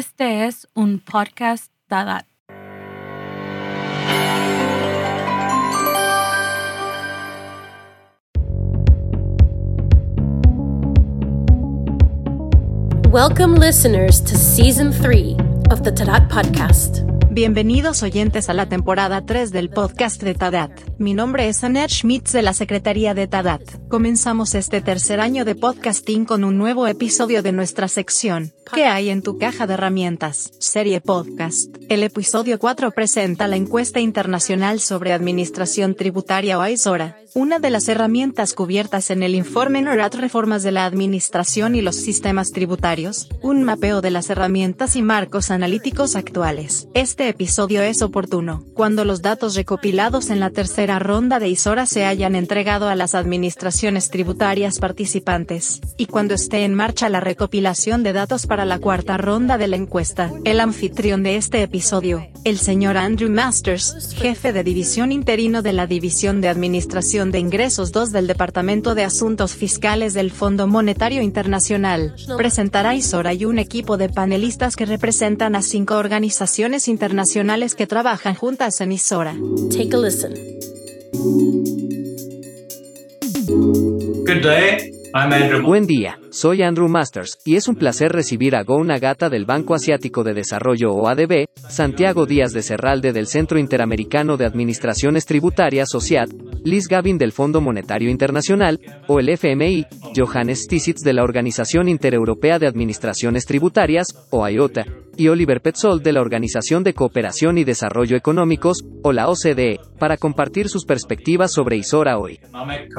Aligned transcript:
Este 0.00 0.46
es 0.46 0.66
un 0.74 0.98
podcast 0.98 1.70
Dadat. 1.90 2.24
Welcome, 13.10 13.56
listeners, 13.56 14.22
to 14.24 14.38
Season 14.38 14.90
3 14.90 15.36
of 15.70 15.82
the 15.82 15.92
Tadat 15.92 16.30
Podcast. 16.30 17.00
Bienvenidos 17.30 18.02
oyentes 18.02 18.48
a 18.48 18.54
la 18.54 18.70
temporada 18.70 19.26
3 19.26 19.52
del 19.52 19.68
podcast 19.68 20.22
de 20.22 20.32
Tadat. 20.32 20.89
Mi 21.00 21.14
nombre 21.14 21.48
es 21.48 21.64
Annette 21.64 21.92
Schmitz 21.92 22.30
de 22.30 22.42
la 22.42 22.52
Secretaría 22.52 23.14
de 23.14 23.26
Tadat. 23.26 23.62
Comenzamos 23.88 24.54
este 24.54 24.82
tercer 24.82 25.18
año 25.18 25.46
de 25.46 25.54
podcasting 25.54 26.26
con 26.26 26.44
un 26.44 26.58
nuevo 26.58 26.86
episodio 26.86 27.42
de 27.42 27.52
nuestra 27.52 27.88
sección, 27.88 28.52
¿Qué 28.72 28.84
hay 28.84 29.10
en 29.10 29.22
tu 29.22 29.36
caja 29.36 29.66
de 29.66 29.74
herramientas? 29.74 30.52
Serie 30.60 31.00
podcast. 31.00 31.74
El 31.88 32.04
episodio 32.04 32.58
4 32.58 32.92
presenta 32.92 33.48
la 33.48 33.56
encuesta 33.56 33.98
internacional 33.98 34.78
sobre 34.78 35.12
administración 35.12 35.96
tributaria 35.96 36.56
o 36.56 36.66
ISORA, 36.66 37.18
una 37.34 37.58
de 37.58 37.70
las 37.70 37.88
herramientas 37.88 38.54
cubiertas 38.54 39.10
en 39.10 39.24
el 39.24 39.34
informe 39.34 39.82
NORAD 39.82 40.14
Reformas 40.14 40.62
de 40.62 40.70
la 40.70 40.84
Administración 40.84 41.74
y 41.74 41.80
los 41.80 41.96
Sistemas 41.96 42.52
Tributarios, 42.52 43.28
un 43.42 43.64
mapeo 43.64 44.00
de 44.00 44.12
las 44.12 44.30
herramientas 44.30 44.94
y 44.94 45.02
marcos 45.02 45.50
analíticos 45.50 46.14
actuales. 46.14 46.86
Este 46.94 47.28
episodio 47.28 47.82
es 47.82 48.02
oportuno, 48.02 48.64
cuando 48.74 49.04
los 49.04 49.20
datos 49.20 49.56
recopilados 49.56 50.30
en 50.30 50.38
la 50.38 50.50
tercera 50.50 50.89
ronda 50.98 51.38
de 51.38 51.48
ISORA 51.48 51.86
se 51.86 52.04
hayan 52.04 52.34
entregado 52.34 52.88
a 52.88 52.94
las 52.94 53.14
administraciones 53.14 54.10
tributarias 54.10 54.78
participantes, 54.78 55.80
y 55.96 56.06
cuando 56.06 56.34
esté 56.34 56.64
en 56.64 56.74
marcha 56.74 57.08
la 57.08 57.20
recopilación 57.20 58.02
de 58.02 58.12
datos 58.12 58.46
para 58.46 58.64
la 58.64 58.78
cuarta 58.78 59.16
ronda 59.16 59.58
de 59.58 59.68
la 59.68 59.76
encuesta. 59.76 60.32
El 60.44 60.60
anfitrión 60.60 61.22
de 61.22 61.36
este 61.36 61.62
episodio, 61.62 62.26
el 62.44 62.58
señor 62.58 62.96
Andrew 62.96 63.30
Masters, 63.30 64.14
jefe 64.16 64.52
de 64.52 64.64
división 64.64 65.12
interino 65.12 65.62
de 65.62 65.72
la 65.72 65.86
División 65.86 66.40
de 66.40 66.48
Administración 66.48 67.30
de 67.30 67.38
Ingresos 67.38 67.92
2 67.92 68.12
del 68.12 68.26
Departamento 68.26 68.94
de 68.94 69.04
Asuntos 69.04 69.54
Fiscales 69.54 70.14
del 70.14 70.30
Fondo 70.30 70.66
Monetario 70.66 71.22
Internacional, 71.22 72.14
presentará 72.36 72.94
ISORA 72.94 73.34
y 73.34 73.44
un 73.44 73.58
equipo 73.58 73.96
de 73.96 74.08
panelistas 74.08 74.76
que 74.76 74.86
representan 74.86 75.54
a 75.54 75.62
cinco 75.62 75.96
organizaciones 75.96 76.88
internacionales 76.88 77.74
que 77.74 77.86
trabajan 77.86 78.34
juntas 78.34 78.80
en 78.80 78.92
ISORA. 78.92 79.36
Take 79.70 79.94
a 79.94 79.98
listen. 79.98 80.79
Buen 85.64 85.86
día, 85.86 86.20
soy 86.30 86.62
Andrew 86.62 86.88
Masters, 86.88 87.38
y 87.44 87.56
es 87.56 87.66
un 87.66 87.74
placer 87.74 88.12
recibir 88.12 88.54
a 88.54 88.62
Go 88.62 88.84
Nagata 88.84 89.28
del 89.28 89.44
Banco 89.44 89.74
Asiático 89.74 90.22
de 90.22 90.34
Desarrollo 90.34 90.92
o 90.92 91.08
ADB, 91.08 91.46
Santiago 91.68 92.26
Díaz 92.26 92.52
de 92.52 92.62
Cerralde 92.62 93.12
del 93.12 93.26
Centro 93.26 93.58
Interamericano 93.58 94.36
de 94.36 94.46
Administraciones 94.46 95.26
Tributarias 95.26 95.94
o 95.96 96.00
CIAT, 96.00 96.30
Liz 96.62 96.86
Gavin 96.86 97.18
del 97.18 97.32
Fondo 97.32 97.60
Monetario 97.60 98.08
Internacional, 98.08 98.80
o 99.08 99.18
el 99.18 99.30
FMI, 99.30 99.86
Johannes 100.16 100.68
Tisitz 100.68 101.02
de 101.02 101.12
la 101.12 101.24
Organización 101.24 101.88
Intereuropea 101.88 102.60
de 102.60 102.68
Administraciones 102.68 103.46
Tributarias, 103.46 104.06
o 104.30 104.48
IOTA, 104.48 104.86
y 105.16 105.28
Oliver 105.28 105.60
Petzold 105.60 106.02
de 106.02 106.12
la 106.12 106.20
Organización 106.20 106.82
de 106.84 106.94
Cooperación 106.94 107.58
y 107.58 107.64
Desarrollo 107.64 108.16
Económicos, 108.16 108.84
o 109.02 109.12
la 109.12 109.28
OCDE, 109.28 109.80
para 109.98 110.16
compartir 110.16 110.68
sus 110.68 110.84
perspectivas 110.84 111.52
sobre 111.52 111.76
ISORA 111.76 112.18
hoy. 112.18 112.40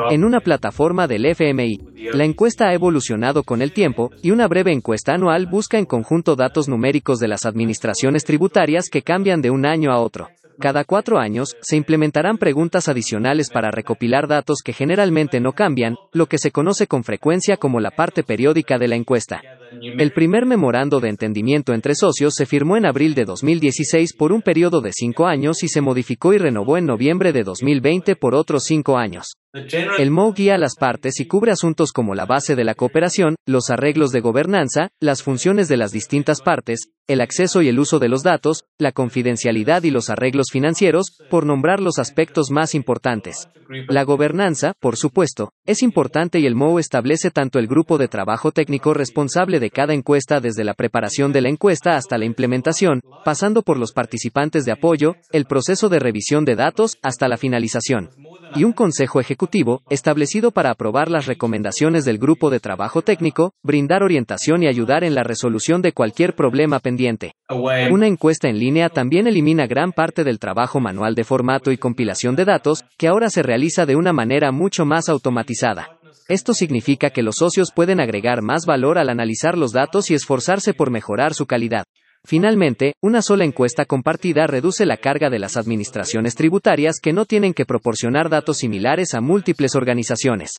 En 0.09 0.23
una 0.23 0.39
plataforma 0.39 1.07
del 1.07 1.25
FMI, 1.25 1.79
la 2.13 2.25
encuesta 2.25 2.67
ha 2.67 2.73
evolucionado 2.73 3.43
con 3.43 3.61
el 3.61 3.71
tiempo, 3.71 4.11
y 4.21 4.31
una 4.31 4.47
breve 4.47 4.71
encuesta 4.71 5.13
anual 5.13 5.47
busca 5.47 5.77
en 5.77 5.85
conjunto 5.85 6.35
datos 6.35 6.67
numéricos 6.67 7.19
de 7.19 7.27
las 7.27 7.45
administraciones 7.45 8.23
tributarias 8.23 8.89
que 8.89 9.01
cambian 9.01 9.41
de 9.41 9.49
un 9.49 9.65
año 9.65 9.91
a 9.91 9.99
otro. 9.99 10.29
Cada 10.59 10.83
cuatro 10.83 11.17
años, 11.17 11.57
se 11.61 11.75
implementarán 11.75 12.37
preguntas 12.37 12.87
adicionales 12.87 13.49
para 13.49 13.71
recopilar 13.71 14.27
datos 14.27 14.61
que 14.63 14.73
generalmente 14.73 15.39
no 15.39 15.53
cambian, 15.53 15.95
lo 16.13 16.27
que 16.27 16.37
se 16.37 16.51
conoce 16.51 16.85
con 16.85 17.03
frecuencia 17.03 17.57
como 17.57 17.79
la 17.79 17.89
parte 17.89 18.23
periódica 18.23 18.77
de 18.77 18.87
la 18.87 18.95
encuesta. 18.95 19.41
El 19.79 20.11
primer 20.11 20.45
memorando 20.45 20.99
de 20.99 21.09
entendimiento 21.09 21.73
entre 21.73 21.95
socios 21.95 22.33
se 22.35 22.45
firmó 22.45 22.75
en 22.75 22.85
abril 22.85 23.15
de 23.15 23.23
2016 23.23 24.13
por 24.13 24.33
un 24.33 24.41
periodo 24.41 24.81
de 24.81 24.91
cinco 24.93 25.27
años 25.27 25.63
y 25.63 25.69
se 25.69 25.79
modificó 25.79 26.33
y 26.33 26.37
renovó 26.37 26.77
en 26.77 26.85
noviembre 26.85 27.31
de 27.31 27.43
2020 27.43 28.15
por 28.17 28.35
otros 28.35 28.63
cinco 28.65 28.97
años. 28.97 29.35
El 29.53 30.11
MO 30.11 30.31
guía 30.31 30.55
a 30.55 30.57
las 30.57 30.75
partes 30.75 31.19
y 31.19 31.27
cubre 31.27 31.51
asuntos 31.51 31.91
como 31.91 32.15
la 32.15 32.25
base 32.25 32.55
de 32.55 32.63
la 32.63 32.73
cooperación, 32.73 33.35
los 33.45 33.69
arreglos 33.69 34.11
de 34.11 34.21
gobernanza, 34.21 34.91
las 35.01 35.23
funciones 35.23 35.67
de 35.67 35.75
las 35.75 35.91
distintas 35.91 36.41
partes, 36.41 36.87
el 37.07 37.19
acceso 37.19 37.61
y 37.61 37.67
el 37.67 37.77
uso 37.77 37.99
de 37.99 38.07
los 38.07 38.23
datos, 38.23 38.63
la 38.77 38.93
confidencialidad 38.93 39.83
y 39.83 39.91
los 39.91 40.09
arreglos 40.09 40.47
financieros, 40.53 41.17
por 41.29 41.45
nombrar 41.45 41.81
los 41.81 41.99
aspectos 41.99 42.49
más 42.49 42.73
importantes. 42.75 43.49
La 43.89 44.03
gobernanza, 44.03 44.73
por 44.79 44.95
supuesto, 44.95 45.51
es 45.65 45.83
importante 45.83 46.39
y 46.39 46.45
el 46.45 46.55
MO 46.55 46.79
establece 46.79 47.29
tanto 47.29 47.59
el 47.59 47.67
grupo 47.67 47.97
de 47.97 48.07
trabajo 48.07 48.51
técnico 48.51 48.93
responsable 48.93 49.59
de 49.59 49.69
cada 49.69 49.93
encuesta 49.93 50.39
desde 50.39 50.63
la 50.63 50.75
preparación 50.75 51.33
de 51.33 51.41
la 51.41 51.49
encuesta 51.49 51.97
hasta 51.97 52.17
la 52.17 52.25
implementación, 52.25 53.01
pasando 53.25 53.63
por 53.63 53.77
los 53.77 53.91
participantes 53.91 54.63
de 54.63 54.71
apoyo, 54.71 55.15
el 55.31 55.43
proceso 55.43 55.89
de 55.89 55.99
revisión 55.99 56.45
de 56.45 56.55
datos, 56.55 56.97
hasta 57.01 57.27
la 57.27 57.35
finalización. 57.35 58.09
Y 58.55 58.63
un 58.63 58.73
consejo 58.73 59.19
ejecutivo, 59.19 59.81
establecido 59.89 60.51
para 60.51 60.71
aprobar 60.71 61.09
las 61.09 61.25
recomendaciones 61.25 62.05
del 62.05 62.17
grupo 62.17 62.49
de 62.49 62.59
trabajo 62.59 63.01
técnico, 63.01 63.53
brindar 63.63 64.03
orientación 64.03 64.63
y 64.63 64.67
ayudar 64.67 65.03
en 65.03 65.15
la 65.15 65.23
resolución 65.23 65.81
de 65.81 65.93
cualquier 65.93 66.35
problema 66.35 66.79
pendiente. 66.79 67.33
Una 67.49 68.07
encuesta 68.07 68.49
en 68.49 68.59
línea 68.59 68.89
también 68.89 69.27
elimina 69.27 69.67
gran 69.67 69.91
parte 69.93 70.23
del 70.23 70.39
trabajo 70.39 70.79
manual 70.79 71.15
de 71.15 71.23
formato 71.23 71.71
y 71.71 71.77
compilación 71.77 72.35
de 72.35 72.45
datos, 72.45 72.83
que 72.97 73.07
ahora 73.07 73.29
se 73.29 73.43
realiza 73.43 73.85
de 73.85 73.95
una 73.95 74.13
manera 74.13 74.51
mucho 74.51 74.85
más 74.85 75.07
automatizada. 75.07 75.97
Esto 76.27 76.53
significa 76.53 77.09
que 77.09 77.23
los 77.23 77.37
socios 77.37 77.71
pueden 77.73 77.99
agregar 77.99 78.41
más 78.41 78.65
valor 78.65 78.97
al 78.97 79.09
analizar 79.09 79.57
los 79.57 79.71
datos 79.71 80.11
y 80.11 80.13
esforzarse 80.13 80.73
por 80.73 80.89
mejorar 80.91 81.33
su 81.33 81.45
calidad. 81.45 81.85
Finalmente, 82.23 82.93
una 83.01 83.21
sola 83.23 83.45
encuesta 83.45 83.85
compartida 83.85 84.45
reduce 84.45 84.85
la 84.85 84.97
carga 84.97 85.29
de 85.29 85.39
las 85.39 85.57
administraciones 85.57 86.35
tributarias 86.35 86.99
que 87.01 87.13
no 87.13 87.25
tienen 87.25 87.53
que 87.53 87.65
proporcionar 87.65 88.29
datos 88.29 88.57
similares 88.57 89.15
a 89.15 89.21
múltiples 89.21 89.75
organizaciones. 89.75 90.51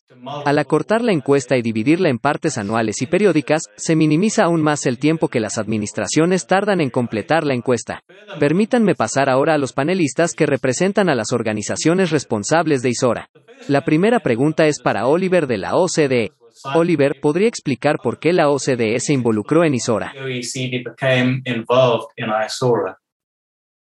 Al 0.45 0.59
acortar 0.59 1.01
la 1.01 1.13
encuesta 1.13 1.55
y 1.55 1.61
dividirla 1.61 2.09
en 2.09 2.19
partes 2.19 2.57
anuales 2.57 3.01
y 3.01 3.07
periódicas, 3.07 3.63
se 3.77 3.95
minimiza 3.95 4.43
aún 4.43 4.61
más 4.61 4.85
el 4.85 4.99
tiempo 4.99 5.29
que 5.29 5.39
las 5.39 5.57
administraciones 5.57 6.47
tardan 6.47 6.81
en 6.81 6.89
completar 6.89 7.45
la 7.45 7.53
encuesta. 7.53 8.01
Permítanme 8.39 8.93
pasar 8.93 9.29
ahora 9.29 9.53
a 9.53 9.57
los 9.57 9.71
panelistas 9.71 10.33
que 10.33 10.45
representan 10.45 11.09
a 11.09 11.15
las 11.15 11.31
organizaciones 11.31 12.11
responsables 12.11 12.81
de 12.81 12.89
ISORA. 12.89 13.29
La 13.69 13.85
primera 13.85 14.19
pregunta 14.19 14.67
es 14.67 14.81
para 14.81 15.07
Oliver 15.07 15.47
de 15.47 15.57
la 15.57 15.75
OCDE. 15.75 16.31
Oliver, 16.65 17.19
¿podría 17.21 17.47
explicar 17.47 17.97
por 18.01 18.19
qué 18.19 18.33
la 18.33 18.49
OCDE 18.49 18.99
se 18.99 19.13
involucró 19.13 19.63
en 19.63 19.75
ISORA? 19.75 20.13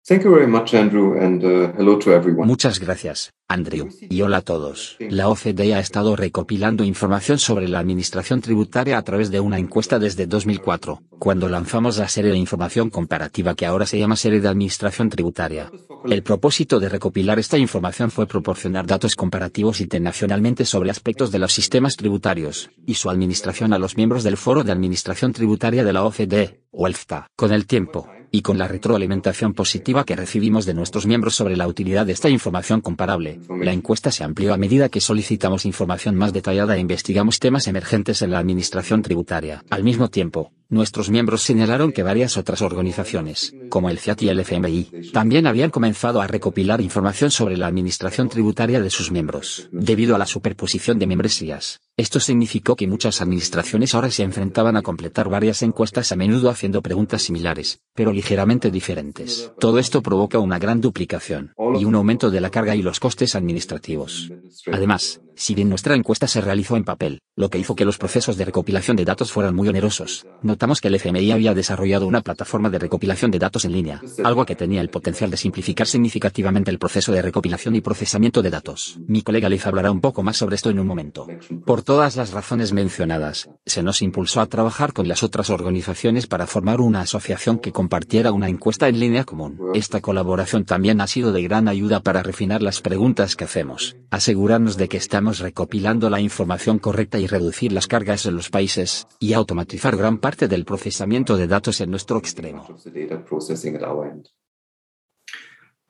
Thank 0.09 0.23
you 0.23 0.31
very 0.31 0.47
much, 0.47 0.73
Andrew, 0.73 1.19
and 1.21 1.43
uh, 1.43 1.73
hello 1.77 1.99
to 1.99 2.13
everyone. 2.13 2.47
Muchas 2.47 2.79
gracias, 2.79 3.33
Andrew, 3.49 3.89
y 4.09 4.23
hola 4.23 4.37
a 4.37 4.41
todos. 4.41 4.97
La 5.01 5.29
OCDE 5.29 5.75
ha 5.75 5.81
estado 5.81 6.15
recopilando 6.15 6.85
información 6.85 7.41
sobre 7.41 7.67
la 7.67 7.81
administración 7.81 8.41
tributaria 8.41 8.99
a 8.99 9.03
través 9.03 9.33
de 9.33 9.41
una 9.41 9.59
encuesta 9.59 9.99
desde 9.99 10.29
2004, 10.29 11.03
cuando 11.19 11.49
lanzamos 11.49 11.99
la 11.99 12.07
serie 12.07 12.31
de 12.31 12.37
información 12.37 12.89
comparativa 12.89 13.57
que 13.57 13.67
ahora 13.67 13.85
se 13.85 13.99
llama 13.99 14.15
Serie 14.15 14.41
de 14.41 14.47
Administración 14.47 15.11
Tributaria. 15.11 15.73
El 16.05 16.23
propósito 16.23 16.79
de 16.79 16.89
recopilar 16.89 17.41
esta 17.41 17.59
información 17.59 18.13
fue 18.13 18.29
proporcionar 18.29 18.87
datos 18.87 19.17
comparativos 19.17 19.81
internacionalmente 19.81 20.67
sobre 20.67 20.93
aspectos 20.93 21.33
de 21.33 21.41
los 21.41 21.53
sistemas 21.53 21.97
tributarios 21.97 22.71
y 22.87 22.95
su 22.95 23.11
administración 23.11 23.73
a 23.73 23.79
los 23.81 23.97
miembros 23.97 24.23
del 24.23 24.37
Foro 24.37 24.63
de 24.63 24.71
Administración 24.71 25.33
Tributaria 25.33 25.83
de 25.83 25.93
la 25.93 26.05
OCDE, 26.05 26.61
o 26.71 26.87
ELFTA. 26.87 27.27
Con 27.35 27.53
el 27.53 27.67
tiempo, 27.67 28.09
y 28.31 28.43
con 28.43 28.59
la 28.59 28.69
retroalimentación 28.69 29.55
positiva 29.55 30.05
que 30.05 30.17
recibimos 30.17 30.67
de 30.67 30.75
nuestros 30.75 31.07
miembros 31.07 31.35
sobre 31.35 31.57
la 31.57 31.69
utilidad 31.69 32.07
de 32.07 32.13
esta 32.13 32.29
información 32.29 32.81
comparable, 32.81 33.41
la 33.61 33.73
encuesta 33.73 34.11
se 34.11 34.25
amplió 34.25 34.55
a 34.55 34.57
medida 34.57 34.89
que 34.89 35.01
solicitamos 35.01 35.67
información 35.67 36.15
más 36.17 36.33
detallada 36.33 36.77
e 36.77 36.81
investigamos 36.81 37.39
temas 37.39 37.67
emergentes 37.67 38.23
en 38.23 38.31
la 38.31 38.39
administración 38.39 39.03
tributaria. 39.03 39.65
Al 39.71 39.85
mismo 39.85 40.09
tiempo, 40.09 40.53
nuestros 40.69 41.11
miembros 41.11 41.43
señalaron 41.43 41.93
que 41.93 42.03
varias 42.03 42.37
otras 42.37 42.63
organizaciones, 42.63 43.55
como 43.69 43.91
el 43.91 43.99
CIAT 43.99 44.23
y 44.23 44.29
el 44.29 44.41
FMI, 44.41 45.11
también 45.13 45.47
habían 45.47 45.71
comenzado 45.71 46.21
a 46.21 46.27
recopilar 46.27 46.81
información 46.81 47.31
sobre 47.31 47.57
la 47.57 47.67
administración 47.67 48.29
tributaria 48.29 48.81
de 48.81 48.91
sus 48.91 49.11
miembros, 49.11 49.69
debido 49.73 50.15
a 50.15 50.19
la 50.19 50.27
superposición 50.27 50.99
de 50.99 51.07
membresías. 51.07 51.81
Esto 51.97 52.21
significó 52.21 52.77
que 52.77 52.87
muchas 52.87 53.23
administraciones 53.23 53.95
ahora 53.95 54.11
se 54.11 54.23
enfrentaban 54.23 54.77
a 54.77 54.83
completar 54.83 55.29
varias 55.29 55.63
encuestas 55.63 56.13
a 56.13 56.17
menudo 56.17 56.51
haciendo 56.51 56.83
preguntas 56.83 57.23
similares, 57.23 57.81
pero 57.95 58.13
ligeramente 58.13 58.71
diferentes. 58.71 59.53
Todo 59.59 59.79
esto 59.79 60.03
provoca 60.03 60.39
una 60.39 60.59
gran 60.59 60.81
duplicación, 60.81 61.55
y 61.79 61.85
un 61.85 61.95
aumento 61.95 62.31
de 62.31 62.41
la 62.41 62.51
carga 62.51 62.77
y 62.77 62.83
los 62.83 63.01
costes 63.01 63.35
administrativos. 63.35 64.31
Además, 64.71 65.21
Si 65.39 65.55
bien 65.55 65.69
nuestra 65.69 65.95
encuesta 65.95 66.27
se 66.27 66.41
realizó 66.41 66.79
en 66.79 66.85
papel, 66.85 67.21
lo 67.37 67.51
que 67.51 67.59
hizo 67.59 67.77
que 67.77 67.85
los 67.85 67.99
procesos 67.99 68.39
de 68.39 68.47
recopilación 68.47 68.97
de 68.97 69.05
datos 69.05 69.31
fueran 69.31 69.55
muy 69.55 69.69
onerosos, 69.69 70.27
notamos 70.41 70.81
que 70.81 70.89
el 70.89 70.95
FMI 70.95 71.31
había 71.31 71.53
desarrollado 71.53 72.07
una 72.07 72.23
plataforma 72.23 72.71
de 72.71 72.79
recopilación 72.79 73.31
de 73.31 73.39
datos 73.39 73.67
en 73.67 73.73
línea, 73.73 74.01
algo 74.25 74.47
que 74.47 74.57
tenía 74.57 74.81
el 74.81 74.89
potencial 74.89 75.31
de 75.31 75.37
simplificar 75.37 75.87
significativamente 75.87 76.71
el 76.71 76.79
proceso 76.79 77.13
de 77.13 77.21
recopilación 77.21 77.77
y 77.77 77.83
procesamiento 77.83 78.41
de 78.41 78.49
datos. 78.49 78.99
Mi 79.07 79.21
colega 79.21 79.51
Liz 79.51 79.67
hablará 79.67 79.91
un 79.91 80.01
poco 80.01 80.23
más 80.23 80.39
sobre 80.39 80.57
esto 80.57 80.71
en 80.71 80.79
un 80.79 80.87
momento. 80.87 81.27
Por 81.67 81.83
todas 81.83 82.17
las 82.17 82.31
razones 82.31 82.73
mencionadas, 82.73 83.51
se 83.67 83.83
nos 83.83 84.01
impulsó 84.01 84.41
a 84.41 84.47
trabajar 84.47 84.95
con 84.95 85.07
las 85.07 85.23
otras 85.23 85.51
organizaciones 85.51 86.27
para 86.27 86.47
formar 86.47 86.81
una 86.81 87.03
asociación 87.03 87.59
que 87.59 87.73
compartiera 87.73 88.33
una 88.33 88.49
encuesta 88.49 88.89
en 88.89 89.01
línea 89.01 89.25
común. 89.25 89.61
Esta 89.75 90.01
colaboración 90.01 90.65
también 90.65 91.03
ha 91.03 91.07
sido 91.07 91.33
de 91.33 91.43
gran 91.43 91.69
ayuda 91.69 92.01
para 92.01 92.23
refinar 92.23 92.63
las 92.63 92.81
preguntas 92.81 93.37
que 93.37 93.45
hacemos, 93.45 93.97
asegurarnos 94.11 94.79
de 94.79 94.89
que 94.89 94.97
estamos 94.97 95.26
recopilando 95.33 96.09
la 96.11 96.21
información 96.21 96.79
correcta 96.79 97.19
y 97.19 97.27
reducir 97.27 97.73
las 97.73 97.87
cargas 97.87 98.27
en 98.27 98.37
los 98.37 98.51
países, 98.51 99.07
y 99.19 99.33
automatizar 99.33 99.97
gran 99.97 100.19
parte 100.19 100.49
del 100.49 100.65
procesamiento 100.65 101.37
de 101.37 101.47
datos 101.47 101.81
en 101.81 101.91
nuestro 101.91 102.19
extremo. 102.19 102.67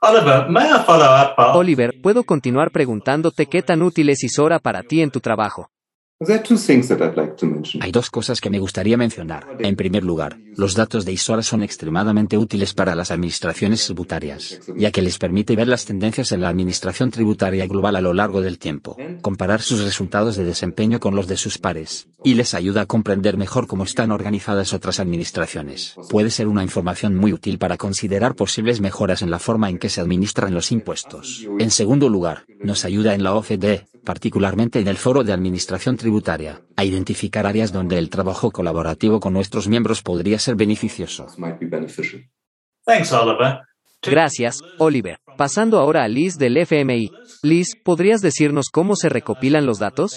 Oliver, 0.02 0.48
may 0.50 0.68
I 0.68 0.84
follow 0.84 1.06
up 1.06 1.34
on 1.38 1.56
Oliver, 1.56 1.94
¿puedo 2.02 2.24
continuar 2.24 2.70
preguntándote 2.70 3.46
qué 3.46 3.62
tan 3.62 3.82
útil 3.82 4.10
es 4.10 4.24
Isora 4.24 4.58
para 4.58 4.82
ti 4.82 5.00
en 5.00 5.10
tu 5.10 5.20
trabajo? 5.20 5.70
Hay 6.18 7.92
dos 7.92 8.08
cosas 8.08 8.40
que 8.40 8.48
me 8.48 8.58
gustaría 8.58 8.96
mencionar. 8.96 9.46
En 9.58 9.76
primer 9.76 10.02
lugar, 10.02 10.38
los 10.56 10.74
datos 10.74 11.04
de 11.04 11.12
ISORA 11.12 11.42
son 11.42 11.62
extremadamente 11.62 12.38
útiles 12.38 12.72
para 12.72 12.94
las 12.94 13.10
administraciones 13.10 13.84
tributarias, 13.84 14.58
ya 14.78 14.90
que 14.90 15.02
les 15.02 15.18
permite 15.18 15.54
ver 15.56 15.68
las 15.68 15.84
tendencias 15.84 16.32
en 16.32 16.40
la 16.40 16.48
administración 16.48 17.10
tributaria 17.10 17.66
global 17.66 17.96
a 17.96 18.00
lo 18.00 18.14
largo 18.14 18.40
del 18.40 18.58
tiempo, 18.58 18.96
comparar 19.20 19.60
sus 19.60 19.84
resultados 19.84 20.36
de 20.36 20.44
desempeño 20.44 21.00
con 21.00 21.14
los 21.14 21.26
de 21.26 21.36
sus 21.36 21.58
pares, 21.58 22.08
y 22.24 22.32
les 22.32 22.54
ayuda 22.54 22.80
a 22.80 22.86
comprender 22.86 23.36
mejor 23.36 23.66
cómo 23.66 23.84
están 23.84 24.10
organizadas 24.10 24.72
otras 24.72 25.00
administraciones. 25.00 25.96
Puede 26.08 26.30
ser 26.30 26.48
una 26.48 26.62
información 26.62 27.14
muy 27.14 27.34
útil 27.34 27.58
para 27.58 27.76
considerar 27.76 28.36
posibles 28.36 28.80
mejoras 28.80 29.20
en 29.20 29.30
la 29.30 29.38
forma 29.38 29.68
en 29.68 29.76
que 29.76 29.90
se 29.90 30.00
administran 30.00 30.54
los 30.54 30.72
impuestos. 30.72 31.46
En 31.58 31.70
segundo 31.70 32.08
lugar, 32.08 32.46
nos 32.58 32.86
ayuda 32.86 33.14
en 33.14 33.22
la 33.22 33.34
OCDE, 33.34 33.86
particularmente 34.06 34.80
en 34.80 34.88
el 34.88 34.96
foro 34.96 35.22
de 35.24 35.34
administración 35.34 35.98
tributaria, 35.98 36.62
a 36.76 36.84
identificar 36.84 37.46
áreas 37.46 37.72
donde 37.72 37.98
el 37.98 38.08
trabajo 38.08 38.50
colaborativo 38.50 39.20
con 39.20 39.34
nuestros 39.34 39.68
miembros 39.68 40.02
podría 40.02 40.38
ser 40.38 40.54
beneficioso. 40.54 41.26
Gracias, 44.02 44.60
Oliver. 44.78 45.18
Pasando 45.36 45.78
ahora 45.78 46.04
a 46.04 46.08
Liz 46.08 46.38
del 46.38 46.56
FMI. 46.56 47.10
Liz, 47.42 47.74
¿podrías 47.84 48.20
decirnos 48.20 48.66
cómo 48.72 48.94
se 48.94 49.08
recopilan 49.08 49.66
los 49.66 49.78
datos? 49.78 50.16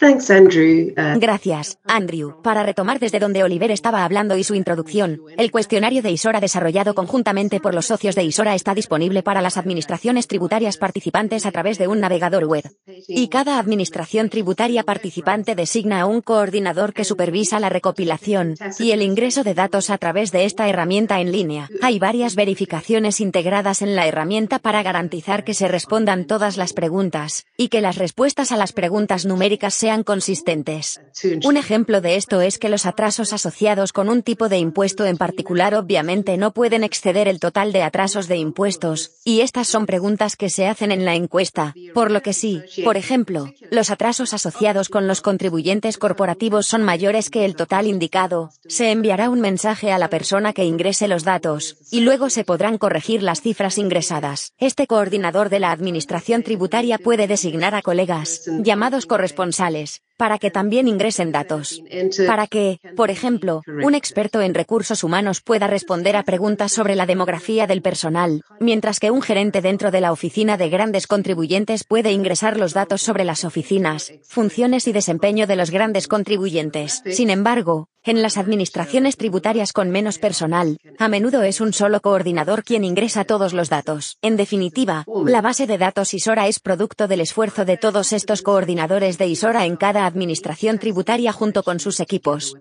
Uh, 0.00 1.18
Gracias, 1.18 1.78
Andrew. 1.84 2.40
Para 2.42 2.62
retomar 2.62 2.98
desde 2.98 3.18
donde 3.18 3.44
Oliver 3.44 3.70
estaba 3.70 4.04
hablando 4.04 4.36
y 4.36 4.44
su 4.44 4.54
introducción, 4.54 5.20
el 5.36 5.50
cuestionario 5.50 6.02
de 6.02 6.10
ISORA 6.10 6.40
desarrollado 6.40 6.94
conjuntamente 6.94 7.60
por 7.60 7.74
los 7.74 7.86
socios 7.86 8.14
de 8.14 8.24
ISORA 8.24 8.54
está 8.54 8.74
disponible 8.74 9.22
para 9.22 9.42
las 9.42 9.56
administraciones 9.56 10.26
tributarias 10.26 10.76
participantes 10.76 11.46
a 11.46 11.52
través 11.52 11.78
de 11.78 11.88
un 11.88 12.00
navegador 12.00 12.46
web. 12.46 12.64
Y 13.06 13.28
cada 13.28 13.58
administración 13.58 14.28
tributaria 14.28 14.82
participante 14.82 15.54
designa 15.54 16.00
a 16.00 16.06
un 16.06 16.20
coordinador 16.20 16.92
que 16.94 17.04
supervisa 17.04 17.60
la 17.60 17.68
recopilación 17.68 18.54
y 18.78 18.92
el 18.92 19.02
ingreso 19.02 19.44
de 19.44 19.54
datos 19.54 19.90
a 19.90 19.98
través 19.98 20.32
de 20.32 20.44
esta 20.44 20.68
herramienta 20.68 21.20
en 21.20 21.32
línea. 21.32 21.68
Hay 21.80 21.98
varias 21.98 22.34
verificaciones 22.34 23.20
integradas 23.20 23.82
en 23.82 23.94
la 23.94 24.06
herramienta 24.06 24.58
para 24.58 24.82
garantizar 24.82 25.44
que 25.44 25.54
se 25.54 25.68
respondan 25.68 26.26
todas 26.26 26.56
las 26.56 26.72
preguntas 26.72 27.46
y 27.56 27.68
que 27.68 27.80
las 27.80 27.96
respuestas 27.96 28.52
a 28.52 28.56
las 28.56 28.72
preguntas 28.72 29.26
numéricas 29.26 29.81
sean 29.82 30.04
consistentes. 30.04 31.00
Un 31.42 31.56
ejemplo 31.56 32.00
de 32.00 32.14
esto 32.14 32.40
es 32.40 32.60
que 32.60 32.68
los 32.68 32.86
atrasos 32.86 33.32
asociados 33.32 33.92
con 33.92 34.08
un 34.08 34.22
tipo 34.22 34.48
de 34.48 34.58
impuesto 34.58 35.04
en 35.06 35.16
particular 35.16 35.74
obviamente 35.74 36.36
no 36.36 36.52
pueden 36.52 36.84
exceder 36.84 37.26
el 37.26 37.40
total 37.40 37.72
de 37.72 37.82
atrasos 37.82 38.28
de 38.28 38.36
impuestos, 38.36 39.10
y 39.24 39.40
estas 39.40 39.66
son 39.66 39.86
preguntas 39.86 40.36
que 40.36 40.50
se 40.50 40.68
hacen 40.68 40.92
en 40.92 41.04
la 41.04 41.16
encuesta, 41.16 41.74
por 41.94 42.12
lo 42.12 42.22
que 42.22 42.32
sí, 42.32 42.62
por 42.84 42.96
ejemplo, 42.96 43.52
los 43.72 43.90
atrasos 43.90 44.32
asociados 44.32 44.88
con 44.88 45.08
los 45.08 45.20
contribuyentes 45.20 45.98
corporativos 45.98 46.68
son 46.68 46.84
mayores 46.84 47.28
que 47.28 47.44
el 47.44 47.56
total 47.56 47.88
indicado, 47.88 48.50
se 48.68 48.92
enviará 48.92 49.30
un 49.30 49.40
mensaje 49.40 49.90
a 49.90 49.98
la 49.98 50.10
persona 50.10 50.52
que 50.52 50.64
ingrese 50.64 51.08
los 51.08 51.24
datos, 51.24 51.76
y 51.90 52.02
luego 52.02 52.30
se 52.30 52.44
podrán 52.44 52.78
corregir 52.78 53.24
las 53.24 53.40
cifras 53.40 53.78
ingresadas. 53.78 54.52
Este 54.58 54.86
coordinador 54.86 55.48
de 55.48 55.58
la 55.58 55.72
Administración 55.72 56.44
Tributaria 56.44 56.98
puede 56.98 57.26
designar 57.26 57.74
a 57.74 57.82
colegas, 57.82 58.48
llamados 58.62 59.06
corresponsales, 59.06 59.71
para 60.16 60.38
que 60.38 60.50
también 60.50 60.86
ingresen 60.86 61.32
datos. 61.32 61.82
Para 62.26 62.46
que, 62.46 62.78
por 62.96 63.10
ejemplo, 63.10 63.62
un 63.66 63.94
experto 63.94 64.40
en 64.40 64.54
recursos 64.54 65.02
humanos 65.02 65.40
pueda 65.40 65.66
responder 65.66 66.14
a 66.14 66.22
preguntas 66.22 66.70
sobre 66.70 66.94
la 66.94 67.06
demografía 67.06 67.66
del 67.66 67.82
personal, 67.82 68.42
mientras 68.60 69.00
que 69.00 69.10
un 69.10 69.22
gerente 69.22 69.60
dentro 69.60 69.90
de 69.90 70.00
la 70.00 70.12
oficina 70.12 70.56
de 70.56 70.68
grandes 70.68 71.06
contribuyentes 71.06 71.84
puede 71.84 72.12
ingresar 72.12 72.56
los 72.56 72.72
datos 72.72 73.02
sobre 73.02 73.24
las 73.24 73.44
oficinas, 73.44 74.12
funciones 74.22 74.86
y 74.86 74.92
desempeño 74.92 75.46
de 75.46 75.56
los 75.56 75.70
grandes 75.70 76.06
contribuyentes. 76.06 77.02
Sin 77.10 77.30
embargo, 77.30 77.88
en 78.04 78.22
las 78.22 78.36
administraciones 78.36 79.16
tributarias 79.16 79.72
con 79.72 79.90
menos 79.90 80.18
personal, 80.18 80.78
a 80.98 81.08
menudo 81.08 81.42
es 81.42 81.60
un 81.60 81.72
solo 81.72 82.00
coordinador 82.00 82.64
quien 82.64 82.84
ingresa 82.84 83.24
todos 83.24 83.52
los 83.52 83.68
datos. 83.68 84.18
En 84.22 84.36
definitiva, 84.36 85.04
la 85.26 85.40
base 85.40 85.66
de 85.66 85.78
datos 85.78 86.14
ISORA 86.14 86.48
es 86.48 86.60
producto 86.60 87.08
del 87.08 87.20
esfuerzo 87.20 87.64
de 87.64 87.76
todos 87.76 88.12
estos 88.12 88.42
coordinadores 88.42 89.18
de 89.18 89.26
ISORA 89.26 89.66
en 89.66 89.76
cada 89.76 90.06
administración 90.06 90.78
tributaria 90.78 91.32
junto 91.32 91.62
con 91.62 91.80
sus 91.80 92.00
equipos. 92.00 92.56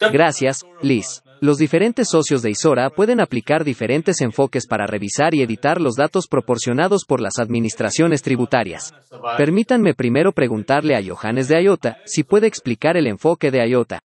Gracias, 0.00 0.64
Liz. 0.82 1.22
Los 1.40 1.58
diferentes 1.58 2.08
socios 2.08 2.42
de 2.42 2.50
ISORA 2.50 2.90
pueden 2.90 3.20
aplicar 3.20 3.64
diferentes 3.64 4.20
enfoques 4.20 4.66
para 4.66 4.86
revisar 4.86 5.34
y 5.34 5.42
editar 5.42 5.80
los 5.80 5.94
datos 5.94 6.26
proporcionados 6.26 7.04
por 7.06 7.20
las 7.20 7.38
administraciones 7.38 8.22
tributarias. 8.22 8.92
Permítanme 9.36 9.94
primero 9.94 10.32
preguntarle 10.32 10.96
a 10.96 11.02
Johannes 11.02 11.48
de 11.48 11.62
IOTA 11.62 11.98
si 12.04 12.24
puede 12.24 12.46
explicar 12.46 12.96
el 12.96 13.06
enfoque 13.06 13.50
de 13.50 13.68
IOTA. 13.68 14.00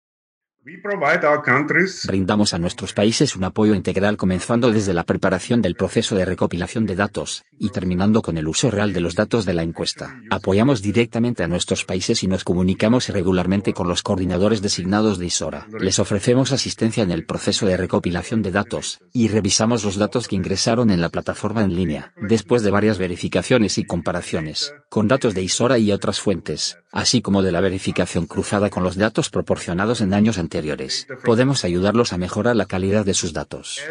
Brindamos 2.07 2.53
a 2.53 2.57
nuestros 2.57 2.93
países 2.93 3.35
un 3.35 3.43
apoyo 3.43 3.75
integral 3.75 4.15
comenzando 4.15 4.71
desde 4.71 4.93
la 4.93 5.03
preparación 5.03 5.61
del 5.61 5.75
proceso 5.75 6.15
de 6.15 6.23
recopilación 6.23 6.85
de 6.85 6.95
datos 6.95 7.43
y 7.59 7.71
terminando 7.71 8.21
con 8.21 8.37
el 8.37 8.47
uso 8.47 8.71
real 8.71 8.93
de 8.93 9.01
los 9.01 9.13
datos 9.13 9.45
de 9.45 9.53
la 9.53 9.63
encuesta. 9.63 10.21
Apoyamos 10.29 10.81
directamente 10.81 11.43
a 11.43 11.49
nuestros 11.49 11.83
países 11.83 12.23
y 12.23 12.27
nos 12.27 12.45
comunicamos 12.45 13.09
regularmente 13.09 13.73
con 13.73 13.89
los 13.89 14.03
coordinadores 14.03 14.61
designados 14.61 15.19
de 15.19 15.25
ISORA. 15.25 15.67
Les 15.81 15.99
ofrecemos 15.99 16.53
asistencia 16.53 17.03
en 17.03 17.11
el 17.11 17.25
proceso 17.25 17.65
de 17.65 17.75
recopilación 17.75 18.41
de 18.41 18.51
datos 18.51 19.01
y 19.11 19.27
revisamos 19.27 19.83
los 19.83 19.97
datos 19.97 20.29
que 20.29 20.37
ingresaron 20.37 20.91
en 20.91 21.01
la 21.01 21.09
plataforma 21.09 21.61
en 21.61 21.75
línea, 21.75 22.13
después 22.21 22.63
de 22.63 22.71
varias 22.71 22.97
verificaciones 22.97 23.77
y 23.77 23.83
comparaciones, 23.83 24.73
con 24.87 25.09
datos 25.09 25.33
de 25.33 25.43
ISORA 25.43 25.77
y 25.77 25.91
otras 25.91 26.21
fuentes, 26.21 26.77
así 26.93 27.21
como 27.21 27.41
de 27.41 27.51
la 27.51 27.59
verificación 27.59 28.27
cruzada 28.27 28.69
con 28.69 28.83
los 28.83 28.95
datos 28.95 29.29
proporcionados 29.29 29.99
en 30.01 30.13
años 30.13 30.37
anteriores. 30.37 31.07
Podemos 31.25 31.65
ayudarlos 31.65 32.13
a 32.13 32.17
mejorar 32.17 32.55
la 32.55 32.67
calidad 32.67 33.03
de 33.03 33.15
sus 33.15 33.33
datos. 33.33 33.81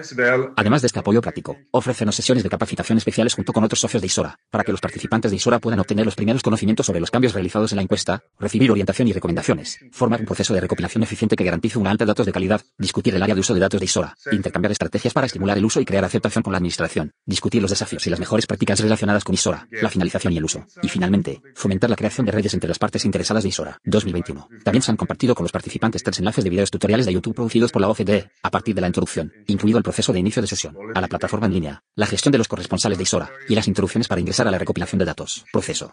Además 0.57 0.83
de 0.83 0.87
este 0.87 1.01
apoyo 1.01 1.21
práctico, 1.21 1.59
ofrecemos 1.73 2.15
sesiones 2.15 2.45
de 2.45 2.51
capacitación 2.51 2.99
especiales 2.99 3.35
junto 3.35 3.53
con 3.53 3.65
otros 3.65 3.81
socios 3.81 4.01
de 4.01 4.07
ISORA, 4.07 4.39
para 4.51 4.65
que 4.65 4.73
los 4.73 4.81
participantes 4.81 5.31
de 5.31 5.37
ISORA 5.37 5.59
puedan 5.59 5.81
obtener 5.81 6.07
los 6.07 6.15
primeros 6.15 6.43
conocimientos 6.43 6.87
sobre 6.87 7.01
los 7.01 7.11
cambios 7.11 7.35
realizados 7.35 7.73
en 7.73 7.77
la 7.77 7.83
encuesta, 7.83 8.23
recibir 8.39 8.71
orientación 8.71 9.09
y 9.09 9.13
recomendaciones, 9.13 9.81
formar 9.91 10.21
un 10.21 10.27
proceso 10.27 10.55
de 10.55 10.61
recopilación 10.61 11.03
eficiente 11.03 11.37
que 11.37 11.45
garantice 11.45 11.79
una 11.79 11.91
alta 11.91 12.05
de 12.05 12.11
datos 12.11 12.27
de 12.27 12.33
calidad, 12.33 12.63
discutir 12.79 13.15
el 13.15 13.23
área 13.23 13.35
de 13.35 13.41
uso 13.41 13.55
de 13.55 13.61
datos 13.61 13.81
de 13.81 13.87
ISORA, 13.87 14.17
intercambiar 14.31 14.73
estrategias 14.73 15.13
para 15.13 15.27
estimular 15.27 15.59
el 15.59 15.65
uso 15.65 15.81
y 15.81 15.85
crear 15.85 16.05
aceptación 16.05 16.43
con 16.43 16.53
la 16.53 16.59
administración, 16.59 17.13
discutir 17.27 17.61
los 17.61 17.71
desafíos 17.71 18.07
y 18.07 18.11
las 18.11 18.21
mejores 18.21 18.47
prácticas 18.47 18.81
relacionadas 18.81 19.25
con 19.25 19.35
ISORA, 19.35 19.67
la 19.71 19.91
finalización 19.91 20.33
y 20.33 20.39
el 20.39 20.45
uso, 20.45 20.65
y 20.83 20.89
finalmente, 20.89 21.41
fomentar 21.55 21.91
la 21.91 21.97
creación 21.97 22.27
de 22.27 22.33
redes 22.33 22.55
entre 22.55 22.69
las 22.69 22.79
partes 22.79 22.92
interesadas 23.05 23.43
de 23.43 23.49
ISORA. 23.49 23.79
2021. 23.85 24.49
También 24.65 24.83
se 24.83 24.91
han 24.91 24.97
compartido 24.97 25.35
con 25.35 25.45
los 25.45 25.53
participantes 25.53 26.03
tres 26.03 26.19
enlaces 26.19 26.45
de 26.45 26.51
videos 26.51 26.71
tutoriales 26.71 27.07
de 27.07 27.13
YouTube 27.13 27.35
producidos 27.35 27.73
por 27.73 27.83
la 27.83 27.89
OCDE, 27.89 28.31
a 28.43 28.51
partir 28.51 28.75
de 28.75 28.81
la 28.81 28.87
introducción, 28.87 29.33
incluido 29.47 29.79
el 29.79 29.85
proceso 29.85 30.13
de 30.13 30.21
inicio 30.21 30.43
de 30.43 30.49
sesión, 30.49 30.77
a 30.95 31.01
la 31.01 31.09
plataforma 31.09 31.47
en 31.47 31.55
línea, 31.55 31.83
la 31.97 32.07
gestión 32.07 32.33
de 32.33 32.39
los 32.39 32.49
corresponsales 32.49 32.99
de 32.99 33.05
ISORA, 33.05 33.31
y 33.49 33.55
las 33.55 33.69
introducciones 33.69 34.09
para 34.09 34.21
ingresar 34.21 34.47
a 34.47 34.51
la 34.51 34.59
recopilación 34.59 34.99
de 34.99 35.05
datos. 35.05 35.45
Proceso. 35.53 35.93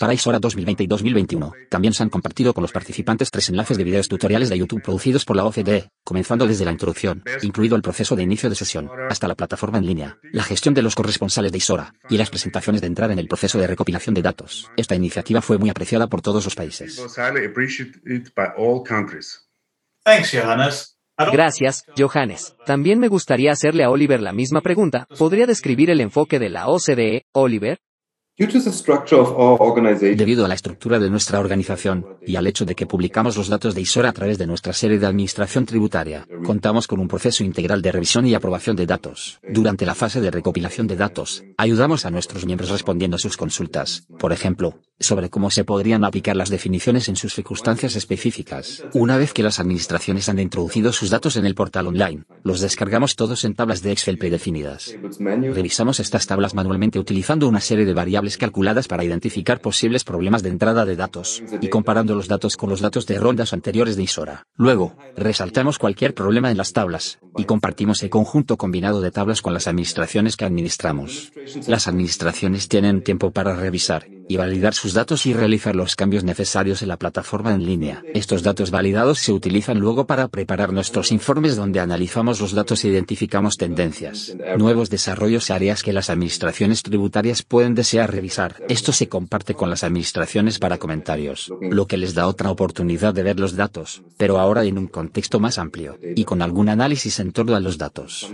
Para 0.00 0.14
ISORA 0.14 0.38
2020 0.38 0.84
y 0.84 0.86
2021, 0.86 1.52
también 1.68 1.92
se 1.94 2.02
han 2.02 2.10
compartido 2.10 2.54
con 2.54 2.62
los 2.62 2.72
participantes 2.72 3.30
tres 3.30 3.48
enlaces 3.50 3.76
de 3.76 3.84
videos 3.84 4.08
tutoriales 4.08 4.48
de 4.48 4.58
YouTube 4.58 4.82
producidos 4.82 5.24
por 5.24 5.36
la 5.36 5.44
OCDE, 5.44 5.90
comenzando 6.04 6.46
desde 6.46 6.64
la 6.64 6.72
introducción, 6.72 7.22
incluido 7.42 7.76
el 7.76 7.82
proceso 7.82 8.16
de 8.16 8.22
inicio 8.22 8.48
de 8.48 8.56
sesión, 8.56 8.90
hasta 9.10 9.28
la 9.28 9.34
plataforma 9.34 9.78
en 9.78 9.86
línea, 9.86 10.18
la 10.32 10.42
gestión 10.42 10.74
de 10.74 10.82
los 10.82 10.94
corresponsales 10.94 11.52
de 11.52 11.58
ISORA, 11.58 11.94
y 12.08 12.16
las 12.16 12.30
presentaciones 12.30 12.80
de 12.80 12.86
entrada 12.86 13.12
en 13.12 13.18
el 13.18 13.28
proceso 13.28 13.58
de 13.58 13.66
recopilación 13.66 14.14
de 14.14 14.22
datos. 14.22 14.70
Esta 14.76 14.94
iniciativa 14.94 15.42
fue 15.42 15.58
muy 15.58 15.70
apreciada 15.70 16.06
por 16.06 16.21
todos 16.22 16.44
los 16.44 16.54
países. 16.54 16.96
Thanks, 20.04 20.32
Johannes. 20.32 20.98
Gracias, 21.18 21.84
Johannes. 21.96 22.56
También 22.66 22.98
me 22.98 23.08
gustaría 23.08 23.52
hacerle 23.52 23.84
a 23.84 23.90
Oliver 23.90 24.20
la 24.20 24.32
misma 24.32 24.60
pregunta. 24.60 25.06
¿Podría 25.18 25.46
describir 25.46 25.90
el 25.90 26.00
enfoque 26.00 26.38
de 26.38 26.48
la 26.48 26.68
OCDE, 26.68 27.26
Oliver? 27.32 27.78
Debido 28.38 28.60
a 30.46 30.48
la 30.48 30.54
estructura 30.54 30.98
de 30.98 31.10
nuestra 31.10 31.38
organización, 31.38 32.06
y 32.26 32.36
al 32.36 32.46
hecho 32.46 32.64
de 32.64 32.74
que 32.74 32.86
publicamos 32.86 33.36
los 33.36 33.48
datos 33.48 33.74
de 33.74 33.82
ISOR 33.82 34.06
a 34.06 34.12
través 34.12 34.38
de 34.38 34.46
nuestra 34.46 34.72
serie 34.72 34.98
de 34.98 35.06
administración 35.06 35.66
tributaria, 35.66 36.26
contamos 36.42 36.86
con 36.86 36.98
un 36.98 37.08
proceso 37.08 37.44
integral 37.44 37.82
de 37.82 37.92
revisión 37.92 38.26
y 38.26 38.34
aprobación 38.34 38.74
de 38.74 38.86
datos. 38.86 39.38
Durante 39.46 39.84
la 39.84 39.94
fase 39.94 40.22
de 40.22 40.30
recopilación 40.30 40.86
de 40.86 40.96
datos, 40.96 41.44
ayudamos 41.58 42.06
a 42.06 42.10
nuestros 42.10 42.46
miembros 42.46 42.70
respondiendo 42.70 43.16
a 43.16 43.18
sus 43.18 43.36
consultas, 43.36 44.06
por 44.18 44.32
ejemplo, 44.32 44.80
sobre 44.98 45.28
cómo 45.28 45.50
se 45.50 45.64
podrían 45.64 46.04
aplicar 46.04 46.36
las 46.36 46.48
definiciones 46.48 47.08
en 47.08 47.16
sus 47.16 47.34
circunstancias 47.34 47.96
específicas. 47.96 48.82
Una 48.94 49.18
vez 49.18 49.34
que 49.34 49.42
las 49.42 49.60
administraciones 49.60 50.30
han 50.30 50.38
introducido 50.38 50.92
sus 50.92 51.10
datos 51.10 51.36
en 51.36 51.44
el 51.44 51.54
portal 51.54 51.88
online, 51.88 52.24
los 52.44 52.60
descargamos 52.60 53.14
todos 53.14 53.44
en 53.44 53.54
tablas 53.54 53.82
de 53.82 53.92
Excel 53.92 54.16
predefinidas. 54.16 54.96
Revisamos 55.18 56.00
estas 56.00 56.26
tablas 56.26 56.54
manualmente 56.54 56.98
utilizando 56.98 57.46
una 57.46 57.60
serie 57.60 57.84
de 57.84 57.92
variables 57.92 58.21
calculadas 58.38 58.88
para 58.88 59.04
identificar 59.04 59.60
posibles 59.60 60.04
problemas 60.04 60.42
de 60.42 60.50
entrada 60.50 60.84
de 60.84 60.96
datos, 60.96 61.42
y 61.60 61.68
comparando 61.68 62.14
los 62.14 62.28
datos 62.28 62.56
con 62.56 62.70
los 62.70 62.80
datos 62.80 63.06
de 63.06 63.18
rondas 63.18 63.52
anteriores 63.52 63.96
de 63.96 64.04
ISORA. 64.04 64.46
Luego, 64.56 64.96
resaltamos 65.16 65.78
cualquier 65.78 66.14
problema 66.14 66.50
en 66.50 66.56
las 66.56 66.72
tablas, 66.72 67.18
y 67.36 67.44
compartimos 67.44 68.02
el 68.02 68.10
conjunto 68.10 68.56
combinado 68.56 69.00
de 69.00 69.10
tablas 69.10 69.42
con 69.42 69.54
las 69.54 69.66
administraciones 69.66 70.36
que 70.36 70.44
administramos. 70.44 71.32
Las 71.66 71.88
administraciones 71.88 72.68
tienen 72.68 73.02
tiempo 73.02 73.30
para 73.30 73.54
revisar 73.56 74.06
y 74.28 74.36
validar 74.36 74.74
sus 74.74 74.94
datos 74.94 75.26
y 75.26 75.34
realizar 75.34 75.76
los 75.76 75.96
cambios 75.96 76.24
necesarios 76.24 76.82
en 76.82 76.88
la 76.88 76.96
plataforma 76.96 77.54
en 77.54 77.64
línea. 77.64 78.02
Estos 78.14 78.42
datos 78.42 78.70
validados 78.70 79.18
se 79.18 79.32
utilizan 79.32 79.78
luego 79.78 80.06
para 80.06 80.28
preparar 80.28 80.72
nuestros 80.72 81.12
informes 81.12 81.56
donde 81.56 81.80
analizamos 81.80 82.40
los 82.40 82.52
datos 82.52 82.84
e 82.84 82.88
identificamos 82.88 83.56
tendencias, 83.56 84.36
nuevos 84.58 84.90
desarrollos 84.90 85.50
y 85.50 85.52
áreas 85.52 85.82
que 85.82 85.92
las 85.92 86.10
administraciones 86.10 86.82
tributarias 86.82 87.42
pueden 87.42 87.74
desear 87.74 88.12
revisar. 88.12 88.62
Esto 88.68 88.92
se 88.92 89.08
comparte 89.08 89.54
con 89.54 89.70
las 89.70 89.84
administraciones 89.84 90.58
para 90.58 90.78
comentarios, 90.78 91.52
lo 91.60 91.86
que 91.86 91.96
les 91.96 92.14
da 92.14 92.26
otra 92.26 92.50
oportunidad 92.50 93.14
de 93.14 93.22
ver 93.22 93.40
los 93.40 93.56
datos, 93.56 94.02
pero 94.16 94.38
ahora 94.38 94.64
en 94.64 94.78
un 94.78 94.86
contexto 94.86 95.40
más 95.40 95.58
amplio, 95.58 95.98
y 96.14 96.24
con 96.24 96.42
algún 96.42 96.68
análisis 96.68 97.20
en 97.20 97.32
torno 97.32 97.54
a 97.54 97.60
los 97.60 97.78
datos. 97.78 98.30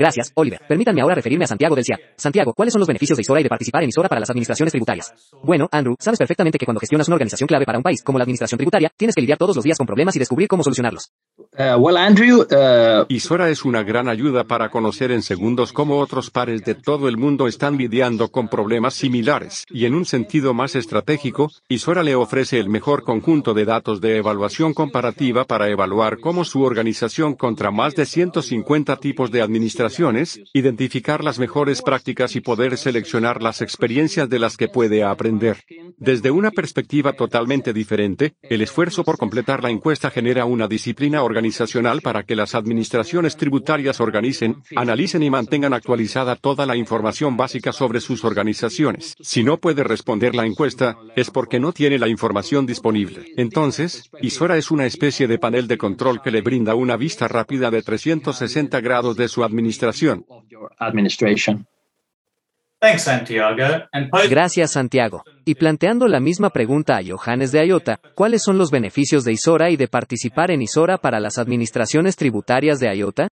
Gracias, 0.00 0.32
Oliver. 0.34 0.60
Permítanme 0.68 1.02
ahora 1.02 1.14
referirme 1.14 1.44
a 1.44 1.46
Santiago 1.46 1.76
del 1.76 1.84
CIAT. 1.84 2.00
Santiago, 2.16 2.52
¿cuáles 2.52 2.72
son 2.72 2.80
los 2.80 2.88
beneficios 2.88 3.16
de 3.16 3.20
ISORA 3.20 3.38
y 3.38 3.44
de 3.44 3.48
participar 3.48 3.84
en 3.84 3.90
ISORA 3.90 4.08
para 4.08 4.18
las 4.18 4.28
administraciones 4.28 4.72
tributarias? 4.72 5.14
Bueno, 5.40 5.68
Andrew, 5.70 5.94
sabes 6.00 6.18
perfectamente 6.18 6.58
que 6.58 6.66
cuando 6.66 6.80
gestionas 6.80 7.06
una 7.06 7.14
organización 7.14 7.46
clave 7.46 7.64
para 7.64 7.78
un 7.78 7.84
país 7.84 8.02
como 8.02 8.18
la 8.18 8.24
administración 8.24 8.58
tributaria, 8.58 8.90
tienes 8.96 9.14
que 9.14 9.20
lidiar 9.20 9.38
todos 9.38 9.54
los 9.54 9.64
días 9.64 9.78
con 9.78 9.86
problemas 9.86 10.16
y 10.16 10.18
descubrir 10.18 10.48
cómo 10.48 10.64
solucionarlos. 10.64 11.12
Uh, 11.56 11.76
well, 11.78 11.96
Andrew, 11.96 12.40
uh, 12.40 13.04
ISORA 13.08 13.50
es 13.50 13.64
una 13.64 13.84
gran 13.84 14.08
ayuda 14.08 14.44
para 14.44 14.68
conocer 14.68 15.12
en 15.12 15.22
segundos 15.22 15.72
cómo 15.72 15.98
otros 15.98 16.30
pares 16.30 16.64
de 16.64 16.74
todo 16.74 17.08
el 17.08 17.16
mundo 17.16 17.46
están 17.46 17.76
lidiando 17.76 18.28
con 18.32 18.48
problemas 18.48 18.94
similares. 18.94 19.64
Y 19.70 19.84
en 19.84 19.94
un 19.94 20.06
sentido 20.06 20.54
más 20.54 20.74
estratégico, 20.74 21.52
ISORA 21.68 22.02
le 22.02 22.16
ofrece 22.16 22.58
el 22.58 22.68
mejor 22.68 23.04
conjunto 23.04 23.54
de 23.54 23.64
datos 23.64 24.00
de 24.00 24.16
evaluación 24.16 24.74
comparativa 24.74 25.44
para 25.44 25.68
evaluar 25.68 26.18
cómo 26.18 26.44
su 26.44 26.62
organización 26.62 27.34
contra 27.34 27.70
más 27.70 27.94
de 27.94 28.06
150 28.06 28.71
tipos 29.00 29.30
de 29.30 29.42
administraciones, 29.42 30.40
identificar 30.54 31.22
las 31.22 31.38
mejores 31.38 31.82
prácticas 31.82 32.36
y 32.36 32.40
poder 32.40 32.78
seleccionar 32.78 33.42
las 33.42 33.60
experiencias 33.60 34.30
de 34.30 34.38
las 34.38 34.56
que 34.56 34.68
puede 34.68 35.04
aprender. 35.04 35.58
Desde 35.98 36.30
una 36.30 36.50
perspectiva 36.50 37.12
totalmente 37.12 37.74
diferente, 37.74 38.34
el 38.42 38.62
esfuerzo 38.62 39.04
por 39.04 39.18
completar 39.18 39.62
la 39.62 39.68
encuesta 39.68 40.10
genera 40.10 40.46
una 40.46 40.68
disciplina 40.68 41.22
organizacional 41.22 42.00
para 42.00 42.22
que 42.22 42.34
las 42.34 42.54
administraciones 42.54 43.36
tributarias 43.36 44.00
organicen, 44.00 44.62
analicen 44.74 45.22
y 45.22 45.28
mantengan 45.28 45.74
actualizada 45.74 46.34
toda 46.34 46.64
la 46.64 46.74
información 46.74 47.36
básica 47.36 47.72
sobre 47.72 48.00
sus 48.00 48.24
organizaciones. 48.24 49.14
Si 49.20 49.44
no 49.44 49.58
puede 49.58 49.84
responder 49.84 50.34
la 50.34 50.46
encuesta, 50.46 50.96
es 51.14 51.30
porque 51.30 51.60
no 51.60 51.72
tiene 51.72 51.98
la 51.98 52.08
información 52.08 52.64
disponible. 52.64 53.32
Entonces, 53.36 54.10
ISORA 54.22 54.56
es 54.56 54.70
una 54.70 54.86
especie 54.86 55.28
de 55.28 55.38
panel 55.38 55.68
de 55.68 55.76
control 55.76 56.22
que 56.22 56.30
le 56.30 56.40
brinda 56.40 56.74
una 56.74 56.96
vista 56.96 57.28
rápida 57.28 57.70
de 57.70 57.82
360 57.82 58.61
grados 58.70 59.16
de 59.16 59.28
su 59.28 59.44
administración. 59.44 60.24
Gracias, 64.28 64.72
Santiago. 64.72 65.22
Y 65.44 65.54
planteando 65.54 66.08
la 66.08 66.18
misma 66.18 66.50
pregunta 66.50 66.96
a 66.96 67.02
Johannes 67.04 67.52
de 67.52 67.60
Ayota, 67.60 68.00
¿cuáles 68.14 68.42
son 68.42 68.58
los 68.58 68.70
beneficios 68.70 69.24
de 69.24 69.32
ISORA 69.32 69.70
y 69.70 69.76
de 69.76 69.86
participar 69.86 70.50
en 70.50 70.62
ISORA 70.62 70.98
para 70.98 71.20
las 71.20 71.38
administraciones 71.38 72.16
tributarias 72.16 72.80
de 72.80 72.88
Ayota? 72.88 73.28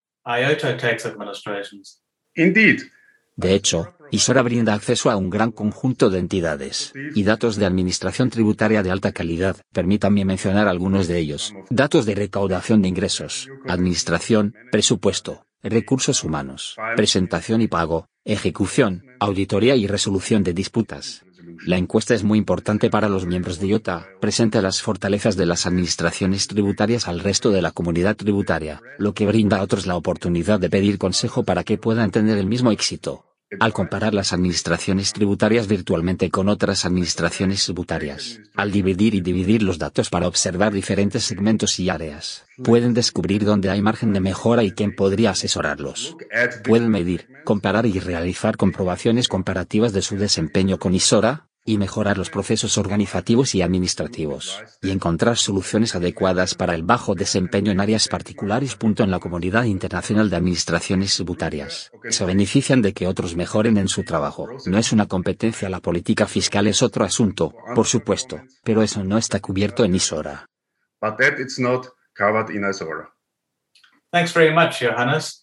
De 3.37 3.53
hecho, 3.53 3.96
ISORA 4.11 4.41
brinda 4.41 4.73
acceso 4.73 5.09
a 5.09 5.17
un 5.17 5.29
gran 5.29 5.51
conjunto 5.51 6.09
de 6.09 6.19
entidades 6.19 6.93
y 7.15 7.23
datos 7.23 7.55
de 7.55 7.65
administración 7.65 8.29
tributaria 8.29 8.83
de 8.83 8.91
alta 8.91 9.11
calidad. 9.11 9.57
Permítanme 9.73 10.25
mencionar 10.25 10.67
algunos 10.67 11.07
de 11.07 11.19
ellos. 11.19 11.53
Datos 11.69 12.05
de 12.05 12.15
recaudación 12.15 12.81
de 12.81 12.89
ingresos, 12.89 13.49
administración, 13.67 14.55
presupuesto, 14.71 15.45
recursos 15.63 16.23
humanos, 16.23 16.77
presentación 16.95 17.61
y 17.61 17.67
pago, 17.67 18.07
ejecución, 18.25 19.05
auditoría 19.19 19.75
y 19.75 19.87
resolución 19.87 20.43
de 20.43 20.53
disputas. 20.53 21.23
La 21.65 21.77
encuesta 21.77 22.13
es 22.13 22.23
muy 22.23 22.37
importante 22.37 22.89
para 22.89 23.09
los 23.09 23.25
miembros 23.25 23.59
de 23.59 23.67
IOTA, 23.67 24.07
presenta 24.19 24.61
las 24.61 24.81
fortalezas 24.81 25.37
de 25.37 25.45
las 25.45 25.65
administraciones 25.65 26.47
tributarias 26.47 27.07
al 27.07 27.19
resto 27.19 27.51
de 27.51 27.61
la 27.61 27.71
comunidad 27.71 28.15
tributaria, 28.15 28.81
lo 28.97 29.13
que 29.13 29.25
brinda 29.25 29.57
a 29.57 29.63
otros 29.63 29.87
la 29.87 29.95
oportunidad 29.95 30.59
de 30.59 30.69
pedir 30.69 30.97
consejo 30.97 31.43
para 31.43 31.63
que 31.63 31.77
puedan 31.77 32.11
tener 32.11 32.37
el 32.37 32.47
mismo 32.47 32.71
éxito. 32.71 33.26
Al 33.61 33.71
comparar 33.71 34.13
las 34.13 34.33
administraciones 34.33 35.13
tributarias 35.13 35.67
virtualmente 35.67 36.29
con 36.29 36.49
otras 36.49 36.83
administraciones 36.83 37.63
tributarias, 37.63 38.41
al 38.55 38.73
dividir 38.73 39.15
y 39.15 39.21
dividir 39.21 39.63
los 39.63 39.79
datos 39.79 40.09
para 40.09 40.27
observar 40.27 40.73
diferentes 40.73 41.23
segmentos 41.23 41.79
y 41.79 41.89
áreas, 41.89 42.45
pueden 42.61 42.93
descubrir 42.93 43.45
dónde 43.45 43.69
hay 43.69 43.81
margen 43.81 44.11
de 44.11 44.19
mejora 44.19 44.63
y 44.63 44.71
quién 44.71 44.93
podría 44.93 45.29
asesorarlos. 45.29 46.17
Pueden 46.65 46.89
medir, 46.89 47.29
comparar 47.45 47.85
y 47.85 47.99
realizar 47.99 48.57
comprobaciones 48.57 49.29
comparativas 49.29 49.93
de 49.93 50.01
su 50.01 50.17
desempeño 50.17 50.77
con 50.77 50.93
ISORA, 50.93 51.46
y 51.67 51.77
mejorar 51.77 52.17
los 52.17 52.29
procesos 52.29 52.77
organizativos 52.77 53.53
y 53.53 53.61
administrativos, 53.61 54.63
y 54.81 54.89
encontrar 54.89 55.37
soluciones 55.37 55.93
adecuadas 55.95 56.55
para 56.55 56.73
el 56.73 56.83
bajo 56.83 57.13
desempeño 57.13 57.71
en 57.71 57.81
áreas 57.81 58.07
particulares. 58.07 58.75
En 58.81 59.11
la 59.11 59.19
comunidad 59.19 59.65
internacional 59.65 60.29
de 60.29 60.37
administraciones 60.37 61.13
tributarias, 61.13 61.91
se 62.09 62.25
benefician 62.25 62.81
de 62.81 62.93
que 62.93 63.05
otros 63.05 63.35
mejoren 63.35 63.77
en 63.77 63.89
su 63.89 64.03
trabajo. 64.03 64.47
No 64.65 64.77
es 64.77 64.93
una 64.93 65.07
competencia, 65.07 65.69
la 65.69 65.81
política 65.81 66.25
fiscal 66.25 66.67
es 66.67 66.81
otro 66.81 67.03
asunto, 67.03 67.53
por 67.75 67.85
supuesto, 67.85 68.41
pero 68.63 68.81
eso 68.81 69.03
no 69.03 69.17
está 69.17 69.41
cubierto 69.41 69.83
en 69.83 69.95
ISORA. 69.95 70.45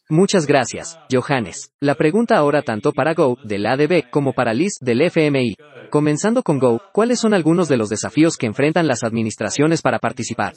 Muchas 0.09 0.47
gracias, 0.47 0.99
Johannes. 1.13 1.71
La 1.81 1.95
pregunta 1.95 2.37
ahora 2.37 2.63
tanto 2.63 2.93
para 2.93 3.13
Go, 3.13 3.37
del 3.45 3.67
ADB, 3.67 4.11
como 4.11 4.33
para 4.33 4.55
Liz, 4.55 4.75
del 4.81 5.03
FMI. 5.03 5.57
Comenzando 5.91 6.43
con 6.43 6.59
Go, 6.59 6.81
¿cuáles 6.93 7.21
son 7.21 7.35
algunos 7.35 7.69
de 7.69 7.77
los 7.77 7.89
desafíos 7.89 8.37
que 8.37 8.47
enfrentan 8.47 8.87
las 8.87 9.05
administraciones 9.05 9.83
para 9.83 9.99
participar? 9.99 10.55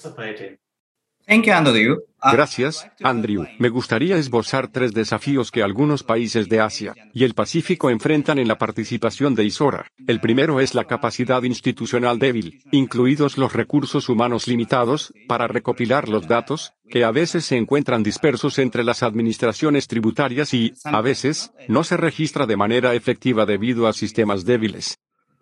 Gracias, 2.32 2.90
Andrew. 3.04 3.46
Me 3.60 3.70
gustaría 3.70 4.18
esbozar 4.18 4.70
tres 4.70 4.94
desafíos 4.94 5.52
que 5.52 5.62
algunos 5.62 6.04
países 6.04 6.50
de 6.50 6.62
Asia 6.62 6.94
y 7.14 7.26
el 7.26 7.34
Pacífico 7.34 7.90
enfrentan 7.90 8.40
en 8.40 8.48
la 8.48 8.58
participación 8.58 9.36
de 9.36 9.44
ISORA. 9.44 9.92
El 10.08 10.20
primero 10.20 10.60
es 10.60 10.74
la 10.74 10.86
capacidad 10.86 11.44
institucional 11.44 12.18
débil, 12.18 12.62
incluidos 12.72 13.38
los 13.38 13.54
recursos 13.54 14.10
humanos 14.10 14.48
limitados, 14.48 15.14
para 15.28 15.48
recopilar 15.48 16.10
los 16.10 16.28
datos, 16.28 16.74
que 16.90 17.04
a 17.04 17.12
veces 17.12 17.46
se 17.46 17.58
encuentran 17.58 18.04
dispersos 18.04 18.58
entre 18.58 18.84
las 18.84 19.04
administraciones 19.04 19.88
tributarias 19.88 20.54
y, 20.54 20.74
a 20.86 21.02
veces, 21.02 21.52
no 21.68 21.84
se 21.84 21.98
registra 21.98 22.46
de 22.46 22.58
manera 22.58 22.96
efectiva 22.96 23.46
debido 23.46 23.88
a 23.88 23.94
sistemas 23.94 24.46
débiles. 24.46 24.98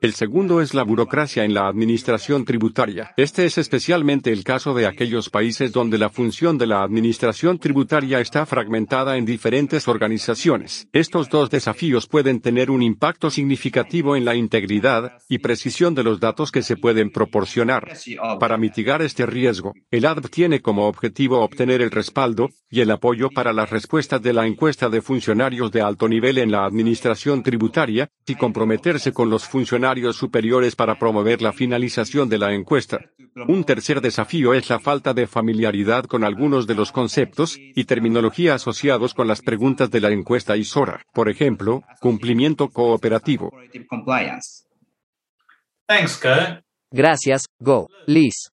El 0.06 0.14
segundo 0.14 0.62
es 0.62 0.76
la 0.76 0.84
burocracia 0.84 1.46
en 1.46 1.56
la 1.56 1.68
administración 1.68 2.46
tributaria. 2.46 3.16
Este 3.18 3.44
es 3.46 3.58
especialmente 3.58 4.32
el 4.32 4.44
caso 4.44 4.76
de 4.76 4.86
aquellos 4.86 5.32
países 5.32 5.72
donde 5.72 5.98
la 5.98 6.12
función 6.12 6.60
de 6.60 6.68
la 6.68 6.84
administración 6.84 7.58
tributaria 7.58 8.20
está 8.20 8.46
fragmentada 8.46 9.18
en 9.18 9.26
diferentes 9.26 9.88
organizaciones. 9.88 10.88
Estos 10.94 11.28
dos 11.30 11.50
desafíos 11.50 12.06
pueden 12.06 12.40
tener 12.40 12.70
un 12.70 12.84
impacto 12.84 13.32
significativo 13.32 14.16
en 14.16 14.26
la 14.26 14.36
integridad 14.36 15.14
y 15.28 15.40
precisión 15.40 15.96
de 15.96 16.04
los 16.04 16.20
datos 16.20 16.52
que 16.52 16.62
se 16.62 16.78
pueden 16.78 17.10
proporcionar. 17.10 17.92
Para 18.40 18.58
mitigar 18.58 19.02
este 19.02 19.26
riesgo, 19.26 19.74
el 19.90 20.06
ADB 20.06 20.30
tiene 20.30 20.62
como 20.62 20.88
objetivo 20.88 21.42
obtener 21.42 21.82
el 21.82 21.90
respaldo 21.90 22.50
y 22.70 22.82
el 22.82 22.92
apoyo 22.92 23.30
para 23.34 23.54
las 23.54 23.72
respuestas 23.72 24.22
de 24.22 24.34
la 24.34 24.46
encuesta 24.46 24.88
de 24.88 25.02
funcionarios 25.02 25.72
de 25.72 25.82
alto 25.82 26.08
nivel 26.08 26.38
en 26.38 26.52
la 26.52 26.64
administración 26.64 27.42
tributaria 27.42 28.08
y 28.28 28.36
comprometerse 28.36 29.12
con 29.12 29.32
los 29.32 29.46
funcionarios 29.46 29.95
salarios 29.96 30.18
superiores 30.18 30.75
para 30.75 31.00
promover 31.00 31.42
la 31.42 31.54
finalización 31.54 32.28
de 32.28 32.38
la 32.38 32.54
encuesta. 32.54 33.00
Un 33.48 33.64
tercer 33.64 34.02
desafío 34.02 34.54
es 34.54 34.70
la 34.70 34.80
falta 34.80 35.14
de 35.14 35.25
familiaridad 35.25 36.04
con 36.04 36.25
algunos 36.25 36.68
de 36.68 36.75
los 36.75 36.92
conceptos 36.92 37.58
y 37.58 37.86
terminología 37.86 38.56
asociados 38.56 39.14
con 39.14 39.28
las 39.30 39.42
preguntas 39.42 39.90
de 39.92 40.02
la 40.02 40.10
encuesta 40.10 40.58
ISORA. 40.58 41.02
Por 41.14 41.30
ejemplo, 41.30 41.82
cumplimiento 42.02 42.68
cooperativo. 42.68 43.52
Gracias, 46.92 47.46
Go. 47.60 47.88
Liz. 48.06 48.52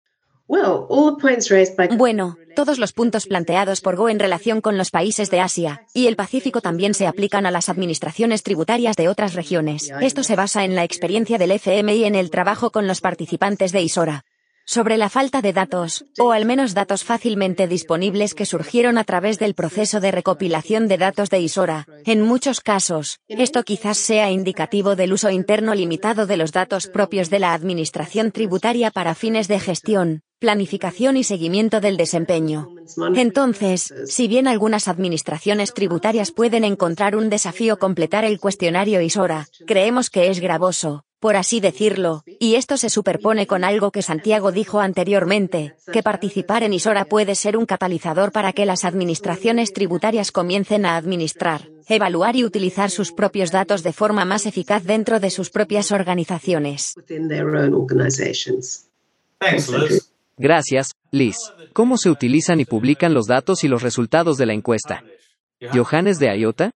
Bueno, 1.96 2.36
todos 2.54 2.78
los 2.78 2.92
puntos 2.92 3.26
planteados 3.26 3.80
por 3.80 3.96
Go 3.96 4.08
en 4.08 4.18
relación 4.18 4.60
con 4.60 4.78
los 4.78 4.90
países 4.90 5.30
de 5.30 5.40
Asia 5.40 5.86
y 5.94 6.06
el 6.06 6.16
Pacífico 6.16 6.60
también 6.60 6.94
se 6.94 7.06
aplican 7.06 7.46
a 7.46 7.50
las 7.50 7.68
administraciones 7.68 8.42
tributarias 8.42 8.96
de 8.96 9.08
otras 9.08 9.34
regiones. 9.34 9.90
Esto 10.00 10.22
se 10.22 10.36
basa 10.36 10.64
en 10.64 10.74
la 10.74 10.84
experiencia 10.84 11.38
del 11.38 11.52
FMI 11.52 12.04
en 12.04 12.14
el 12.14 12.30
trabajo 12.30 12.70
con 12.70 12.86
los 12.86 13.00
participantes 13.00 13.72
de 13.72 13.82
ISORA 13.82 14.24
sobre 14.72 14.96
la 14.96 15.10
falta 15.10 15.42
de 15.42 15.52
datos, 15.52 16.06
o 16.18 16.32
al 16.32 16.46
menos 16.46 16.72
datos 16.72 17.04
fácilmente 17.04 17.68
disponibles 17.68 18.32
que 18.32 18.46
surgieron 18.46 18.96
a 18.96 19.04
través 19.04 19.38
del 19.38 19.52
proceso 19.52 20.00
de 20.00 20.10
recopilación 20.10 20.88
de 20.88 20.96
datos 20.96 21.28
de 21.28 21.40
ISORA. 21.40 21.86
En 22.06 22.22
muchos 22.22 22.62
casos, 22.62 23.18
esto 23.28 23.64
quizás 23.64 23.98
sea 23.98 24.30
indicativo 24.30 24.96
del 24.96 25.12
uso 25.12 25.28
interno 25.28 25.74
limitado 25.74 26.26
de 26.26 26.38
los 26.38 26.52
datos 26.52 26.86
propios 26.86 27.28
de 27.28 27.38
la 27.38 27.52
Administración 27.52 28.32
tributaria 28.32 28.90
para 28.90 29.14
fines 29.14 29.46
de 29.46 29.60
gestión, 29.60 30.22
planificación 30.38 31.18
y 31.18 31.24
seguimiento 31.24 31.82
del 31.82 31.98
desempeño. 31.98 32.70
Entonces, 33.14 33.92
si 34.06 34.26
bien 34.26 34.48
algunas 34.48 34.88
administraciones 34.88 35.74
tributarias 35.74 36.32
pueden 36.32 36.64
encontrar 36.64 37.14
un 37.14 37.28
desafío 37.28 37.78
completar 37.78 38.24
el 38.24 38.40
cuestionario 38.40 39.02
ISORA, 39.02 39.48
creemos 39.66 40.08
que 40.08 40.30
es 40.30 40.40
gravoso, 40.40 41.04
por 41.22 41.36
así 41.36 41.60
decirlo, 41.60 42.24
y 42.40 42.56
esto 42.56 42.76
se 42.76 42.90
superpone 42.90 43.46
con 43.46 43.62
algo 43.62 43.92
que 43.92 44.02
Santiago 44.02 44.50
dijo 44.50 44.80
anteriormente, 44.80 45.76
que 45.92 46.02
participar 46.02 46.64
en 46.64 46.72
ISORA 46.72 47.04
puede 47.04 47.36
ser 47.36 47.56
un 47.56 47.64
catalizador 47.64 48.32
para 48.32 48.52
que 48.52 48.66
las 48.66 48.84
administraciones 48.84 49.72
tributarias 49.72 50.32
comiencen 50.32 50.84
a 50.84 50.96
administrar, 50.96 51.68
evaluar 51.88 52.34
y 52.34 52.42
utilizar 52.42 52.90
sus 52.90 53.12
propios 53.12 53.52
datos 53.52 53.84
de 53.84 53.92
forma 53.92 54.24
más 54.24 54.46
eficaz 54.46 54.82
dentro 54.82 55.20
de 55.20 55.30
sus 55.30 55.50
propias 55.50 55.92
organizaciones. 55.92 56.96
Gracias, 60.36 60.90
Liz. 61.12 61.36
¿Cómo 61.72 61.98
se 61.98 62.10
utilizan 62.10 62.58
y 62.58 62.64
publican 62.64 63.14
los 63.14 63.28
datos 63.28 63.62
y 63.62 63.68
los 63.68 63.82
resultados 63.82 64.38
de 64.38 64.46
la 64.46 64.54
encuesta? 64.54 65.04
¿Johannes 65.72 66.18
de 66.18 66.36
IOTA? 66.36 66.72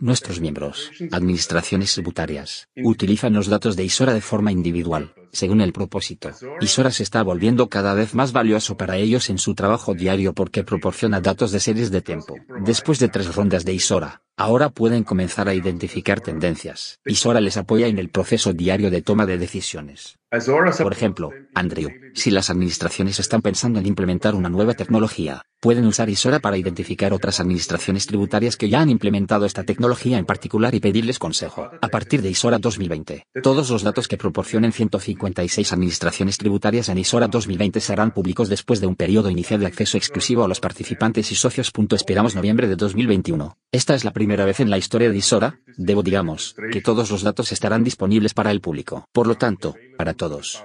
Nuestros 0.00 0.40
miembros, 0.40 0.92
administraciones 1.10 1.92
tributarias, 1.92 2.68
utilizan 2.84 3.32
los 3.32 3.48
datos 3.48 3.74
de 3.74 3.82
ISORA 3.82 4.14
de 4.14 4.20
forma 4.20 4.52
individual, 4.52 5.12
según 5.32 5.60
el 5.60 5.72
propósito. 5.72 6.30
ISORA 6.60 6.92
se 6.92 7.02
está 7.02 7.20
volviendo 7.24 7.68
cada 7.68 7.94
vez 7.94 8.14
más 8.14 8.30
valioso 8.30 8.76
para 8.76 8.96
ellos 8.96 9.28
en 9.28 9.38
su 9.38 9.56
trabajo 9.56 9.94
diario 9.94 10.34
porque 10.34 10.62
proporciona 10.62 11.20
datos 11.20 11.50
de 11.50 11.58
series 11.58 11.90
de 11.90 12.00
tiempo. 12.00 12.36
Después 12.64 13.00
de 13.00 13.08
tres 13.08 13.34
rondas 13.34 13.64
de 13.64 13.74
ISORA, 13.74 14.22
ahora 14.36 14.70
pueden 14.70 15.02
comenzar 15.02 15.48
a 15.48 15.54
identificar 15.54 16.20
tendencias. 16.20 17.00
ISORA 17.04 17.40
les 17.40 17.56
apoya 17.56 17.88
en 17.88 17.98
el 17.98 18.08
proceso 18.08 18.52
diario 18.52 18.92
de 18.92 19.02
toma 19.02 19.26
de 19.26 19.36
decisiones. 19.36 20.20
Por 20.30 20.92
ejemplo, 20.92 21.30
Andrew, 21.54 21.88
si 22.14 22.30
las 22.30 22.50
administraciones 22.50 23.18
están 23.18 23.40
pensando 23.40 23.78
en 23.78 23.86
implementar 23.86 24.34
una 24.34 24.50
nueva 24.50 24.74
tecnología, 24.74 25.40
pueden 25.58 25.86
usar 25.86 26.10
ISORA 26.10 26.38
para 26.38 26.58
identificar 26.58 27.14
otras 27.14 27.40
administraciones 27.40 28.06
tributarias 28.06 28.58
que 28.58 28.68
ya 28.68 28.82
han 28.82 28.90
implementado 28.90 29.46
esta 29.46 29.64
tecnología 29.64 30.18
en 30.18 30.26
particular 30.26 30.74
y 30.74 30.80
pedirles 30.80 31.18
consejo. 31.18 31.70
A 31.80 31.88
partir 31.88 32.20
de 32.20 32.28
ISORA 32.28 32.58
2020, 32.58 33.24
todos 33.42 33.70
los 33.70 33.82
datos 33.82 34.06
que 34.06 34.18
proporcionen 34.18 34.72
156 34.72 35.72
administraciones 35.72 36.36
tributarias 36.36 36.90
en 36.90 36.98
ISORA 36.98 37.28
2020 37.28 37.80
serán 37.80 38.12
públicos 38.12 38.50
después 38.50 38.82
de 38.82 38.86
un 38.86 38.96
periodo 38.96 39.30
inicial 39.30 39.60
de 39.60 39.66
acceso 39.66 39.96
exclusivo 39.96 40.44
a 40.44 40.48
los 40.48 40.60
participantes 40.60 41.32
y 41.32 41.36
socios. 41.36 41.72
Esperamos 41.92 42.36
noviembre 42.36 42.68
de 42.68 42.76
2021. 42.76 43.56
Esta 43.72 43.94
es 43.94 44.04
la 44.04 44.12
primera 44.12 44.44
vez 44.44 44.60
en 44.60 44.68
la 44.68 44.78
historia 44.78 45.10
de 45.10 45.16
ISORA, 45.16 45.60
debo 45.78 46.02
digamos, 46.02 46.54
que 46.70 46.82
todos 46.82 47.10
los 47.10 47.22
datos 47.22 47.50
estarán 47.50 47.82
disponibles 47.82 48.34
para 48.34 48.50
el 48.50 48.60
público. 48.60 49.06
Por 49.12 49.26
lo 49.26 49.36
tanto, 49.36 49.74
para 49.98 50.14
todos. 50.14 50.64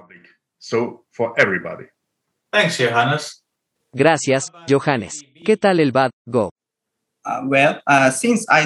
Thanks, 2.50 2.78
Johannes. 2.78 3.44
Gracias, 3.92 4.52
Johannes. 4.68 5.24
¿Qué 5.44 5.56
tal 5.56 5.80
el 5.80 5.92
BAD, 5.92 6.10
Go? 6.24 6.50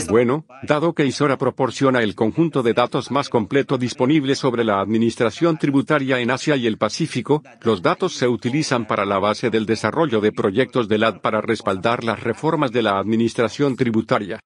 Bueno, 0.08 0.44
dado 0.64 0.92
que 0.92 1.06
ISORA 1.06 1.38
proporciona 1.38 2.02
el 2.02 2.16
conjunto 2.16 2.64
de 2.64 2.74
datos 2.74 3.10
más 3.12 3.28
completo 3.28 3.78
disponible 3.78 4.34
sobre 4.34 4.64
la 4.64 4.80
administración 4.80 5.58
tributaria 5.58 6.18
en 6.18 6.32
Asia 6.32 6.56
y 6.56 6.66
el 6.66 6.76
Pacífico, 6.76 7.44
los 7.62 7.82
datos 7.82 8.14
se 8.14 8.26
utilizan 8.26 8.86
para 8.86 9.04
la 9.04 9.20
base 9.20 9.50
del 9.50 9.64
desarrollo 9.64 10.20
de 10.20 10.32
proyectos 10.32 10.88
del 10.88 11.04
AD 11.04 11.20
para 11.20 11.40
respaldar 11.40 12.02
las 12.02 12.20
reformas 12.20 12.72
de 12.72 12.82
la 12.82 12.98
administración 12.98 13.76
tributaria. 13.76 14.40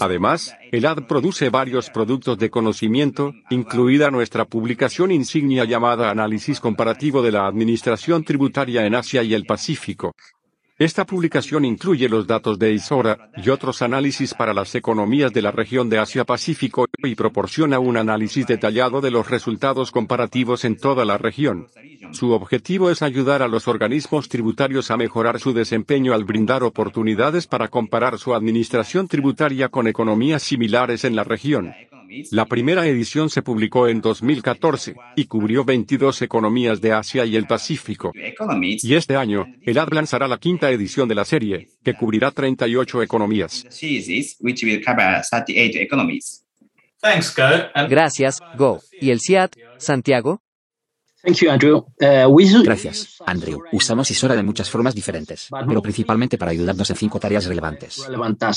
Además, 0.00 0.56
el 0.72 0.86
AD 0.86 1.06
produce 1.06 1.50
varios 1.50 1.90
productos 1.90 2.38
de 2.38 2.48
conocimiento, 2.48 3.34
incluida 3.50 4.10
nuestra 4.10 4.46
publicación 4.46 5.10
insignia 5.10 5.64
llamada 5.64 6.10
Análisis 6.10 6.60
Comparativo 6.60 7.22
de 7.22 7.32
la 7.32 7.46
Administración 7.46 8.24
Tributaria 8.24 8.86
en 8.86 8.94
Asia 8.94 9.22
y 9.22 9.34
el 9.34 9.44
Pacífico. 9.44 10.14
Esta 10.78 11.06
publicación 11.06 11.64
incluye 11.64 12.06
los 12.06 12.26
datos 12.26 12.58
de 12.58 12.74
ISORA 12.74 13.30
y 13.42 13.48
otros 13.48 13.80
análisis 13.80 14.34
para 14.34 14.52
las 14.52 14.74
economías 14.74 15.32
de 15.32 15.40
la 15.40 15.50
región 15.50 15.88
de 15.88 15.98
Asia-Pacífico 15.98 16.84
y 17.02 17.14
proporciona 17.14 17.78
un 17.78 17.96
análisis 17.96 18.46
detallado 18.46 19.00
de 19.00 19.10
los 19.10 19.30
resultados 19.30 19.90
comparativos 19.90 20.66
en 20.66 20.76
toda 20.76 21.06
la 21.06 21.16
región. 21.16 21.68
Su 22.12 22.32
objetivo 22.32 22.90
es 22.90 23.00
ayudar 23.00 23.40
a 23.40 23.48
los 23.48 23.68
organismos 23.68 24.28
tributarios 24.28 24.90
a 24.90 24.98
mejorar 24.98 25.40
su 25.40 25.54
desempeño 25.54 26.12
al 26.12 26.24
brindar 26.24 26.62
oportunidades 26.62 27.46
para 27.46 27.68
comparar 27.68 28.18
su 28.18 28.34
administración 28.34 29.08
tributaria 29.08 29.70
con 29.70 29.86
economías 29.86 30.42
similares 30.42 31.04
en 31.04 31.16
la 31.16 31.24
región. 31.24 31.72
La 32.30 32.46
primera 32.46 32.86
edición 32.86 33.30
se 33.30 33.42
publicó 33.42 33.88
en 33.88 34.00
2014 34.00 34.94
y 35.16 35.24
cubrió 35.26 35.64
22 35.64 36.22
economías 36.22 36.80
de 36.80 36.92
Asia 36.92 37.24
y 37.24 37.36
el 37.36 37.46
Pacífico. 37.46 38.12
Y 38.14 38.94
este 38.94 39.16
año, 39.16 39.46
el 39.62 39.78
AD 39.78 39.92
lanzará 39.92 40.28
la 40.28 40.38
quinta 40.38 40.70
edición 40.70 41.08
de 41.08 41.14
la 41.14 41.24
serie, 41.24 41.68
que 41.84 41.94
cubrirá 41.94 42.30
38 42.30 43.02
economías. 43.02 43.66
Gracias, 47.88 48.40
Go. 48.56 48.80
¿Y 49.00 49.10
el 49.10 49.20
CIAT, 49.20 49.56
Santiago? 49.78 50.40
Uh, 51.26 52.62
Gracias, 52.62 53.18
Andrew. 53.26 53.60
Usamos 53.72 54.10
ISORA 54.12 54.36
de 54.36 54.44
muchas 54.44 54.70
formas 54.70 54.94
diferentes, 54.94 55.48
pero 55.66 55.82
principalmente 55.82 56.38
para 56.38 56.52
ayudarnos 56.52 56.88
en 56.90 56.96
cinco 56.96 57.18
tareas 57.18 57.46
relevantes. 57.46 58.06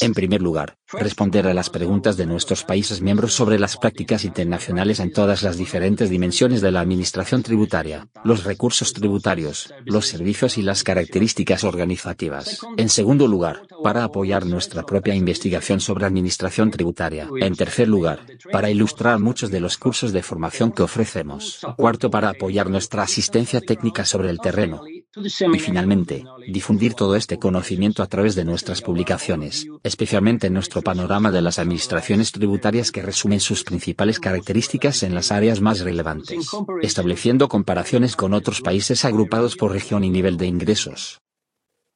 En 0.01 0.13
primer 0.13 0.39
lugar, 0.39 0.77
responder 0.93 1.47
a 1.47 1.55
las 1.55 1.71
preguntas 1.71 2.15
de 2.15 2.27
nuestros 2.27 2.63
países 2.63 3.01
miembros 3.01 3.33
sobre 3.33 3.57
las 3.57 3.75
prácticas 3.75 4.23
internacionales 4.23 4.99
en 4.99 5.11
todas 5.11 5.41
las 5.41 5.57
diferentes 5.57 6.11
dimensiones 6.11 6.61
de 6.61 6.71
la 6.71 6.81
administración 6.81 7.41
tributaria, 7.41 8.07
los 8.23 8.43
recursos 8.43 8.93
tributarios, 8.93 9.73
los 9.85 10.05
servicios 10.05 10.59
y 10.59 10.61
las 10.61 10.83
características 10.83 11.63
organizativas. 11.63 12.59
En 12.77 12.89
segundo 12.89 13.27
lugar, 13.27 13.63
para 13.83 14.03
apoyar 14.03 14.45
nuestra 14.45 14.83
propia 14.83 15.15
investigación 15.15 15.79
sobre 15.79 16.05
administración 16.05 16.69
tributaria. 16.69 17.27
En 17.39 17.55
tercer 17.55 17.87
lugar, 17.87 18.19
para 18.51 18.69
ilustrar 18.69 19.17
muchos 19.19 19.49
de 19.49 19.59
los 19.59 19.77
cursos 19.77 20.13
de 20.13 20.21
formación 20.21 20.71
que 20.71 20.83
ofrecemos. 20.83 21.61
Cuarto, 21.75 22.11
para 22.11 22.29
apoyar 22.29 22.58
nuestra 22.67 23.03
asistencia 23.03 23.61
técnica 23.61 24.03
sobre 24.03 24.31
el 24.31 24.39
terreno. 24.39 24.81
Y 24.85 25.59
finalmente, 25.59 26.23
difundir 26.47 26.93
todo 26.93 27.15
este 27.15 27.37
conocimiento 27.37 28.03
a 28.03 28.07
través 28.07 28.35
de 28.35 28.45
nuestras 28.45 28.81
publicaciones, 28.81 29.67
especialmente 29.83 30.47
en 30.47 30.53
nuestro 30.53 30.81
panorama 30.81 31.31
de 31.31 31.41
las 31.41 31.59
administraciones 31.59 32.31
tributarias 32.31 32.91
que 32.91 33.01
resumen 33.01 33.39
sus 33.39 33.63
principales 33.63 34.19
características 34.19 35.03
en 35.03 35.15
las 35.15 35.31
áreas 35.31 35.61
más 35.61 35.79
relevantes, 35.81 36.49
estableciendo 36.81 37.47
comparaciones 37.47 38.15
con 38.15 38.33
otros 38.33 38.61
países 38.61 39.05
agrupados 39.05 39.55
por 39.55 39.71
región 39.71 40.03
y 40.03 40.09
nivel 40.09 40.37
de 40.37 40.47
ingresos. 40.47 41.19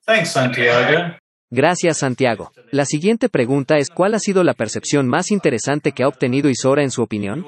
Thanks, 0.06 0.32
Santiago. 0.32 1.18
Gracias, 1.50 2.00
Santiago. 2.00 2.52
La 2.72 2.84
siguiente 2.84 3.30
pregunta 3.30 3.78
es 3.78 3.92
¿cuál 3.92 4.16
ha 4.16 4.20
sido 4.20 4.44
la 4.44 4.56
percepción 4.56 5.08
más 5.08 5.30
interesante 5.30 5.92
que 5.92 6.02
ha 6.02 6.08
obtenido 6.08 6.50
Isora 6.50 6.82
en 6.82 6.90
su 6.90 7.04
opinión? 7.04 7.46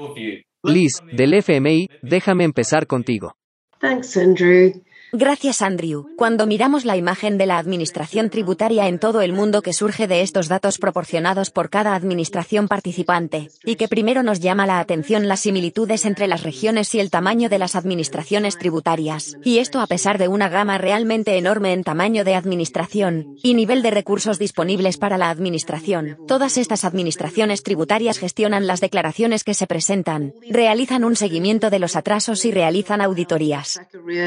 Liz, 0.68 1.04
del 1.12 1.34
FMI, 1.44 1.90
déjame 2.02 2.44
empezar 2.44 2.88
contigo. 2.88 3.36
Thanks, 3.80 4.18
Andrew. 4.18 4.72
Gracias 5.12 5.62
Andrew. 5.62 6.08
Cuando 6.18 6.46
miramos 6.46 6.84
la 6.84 6.98
imagen 6.98 7.38
de 7.38 7.46
la 7.46 7.58
administración 7.58 8.30
tributaria 8.30 8.88
en 8.88 9.00
todo 9.00 9.22
el 9.22 9.34
mundo 9.34 9.62
que 9.62 9.72
surge 9.72 10.08
de 10.08 10.22
estos 10.22 10.48
datos 10.48 10.78
proporcionados 10.78 11.52
por 11.52 11.70
cada 11.70 11.96
administración 11.96 12.68
participante, 12.68 13.50
y 13.64 13.76
que 13.76 13.88
primero 13.88 14.24
nos 14.24 14.40
llama 14.40 14.66
la 14.66 14.80
atención 14.80 15.28
las 15.28 15.42
similitudes 15.42 16.06
entre 16.06 16.28
las 16.28 16.44
regiones 16.44 16.94
y 16.96 17.00
el 17.00 17.12
tamaño 17.12 17.50
de 17.50 17.60
las 17.60 17.76
administraciones 17.76 18.58
tributarias, 18.58 19.38
y 19.44 19.60
esto 19.60 19.80
a 19.80 19.88
pesar 19.88 20.18
de 20.18 20.28
una 20.28 20.50
gama 20.50 20.78
realmente 20.78 21.38
enorme 21.38 21.74
en 21.74 21.84
tamaño 21.84 22.24
de 22.24 22.36
administración 22.36 23.38
y 23.42 23.54
nivel 23.54 23.84
de 23.84 23.92
recursos 23.92 24.40
disponibles 24.40 24.98
para 24.98 25.18
la 25.18 25.30
administración. 25.30 26.18
Todas 26.28 26.58
estas 26.58 26.84
administraciones 26.84 27.64
tributarias 27.64 28.18
gestionan 28.18 28.68
las 28.68 28.82
declaraciones 28.82 29.44
que 29.44 29.54
se 29.54 29.68
presentan, 29.68 30.34
realizan 30.50 31.06
un 31.06 31.16
seguimiento 31.16 31.70
de 31.70 31.80
los 31.80 31.96
atrasos 31.96 32.44
y 32.46 32.52
realizan 32.52 33.02
auditorías. 33.02 33.80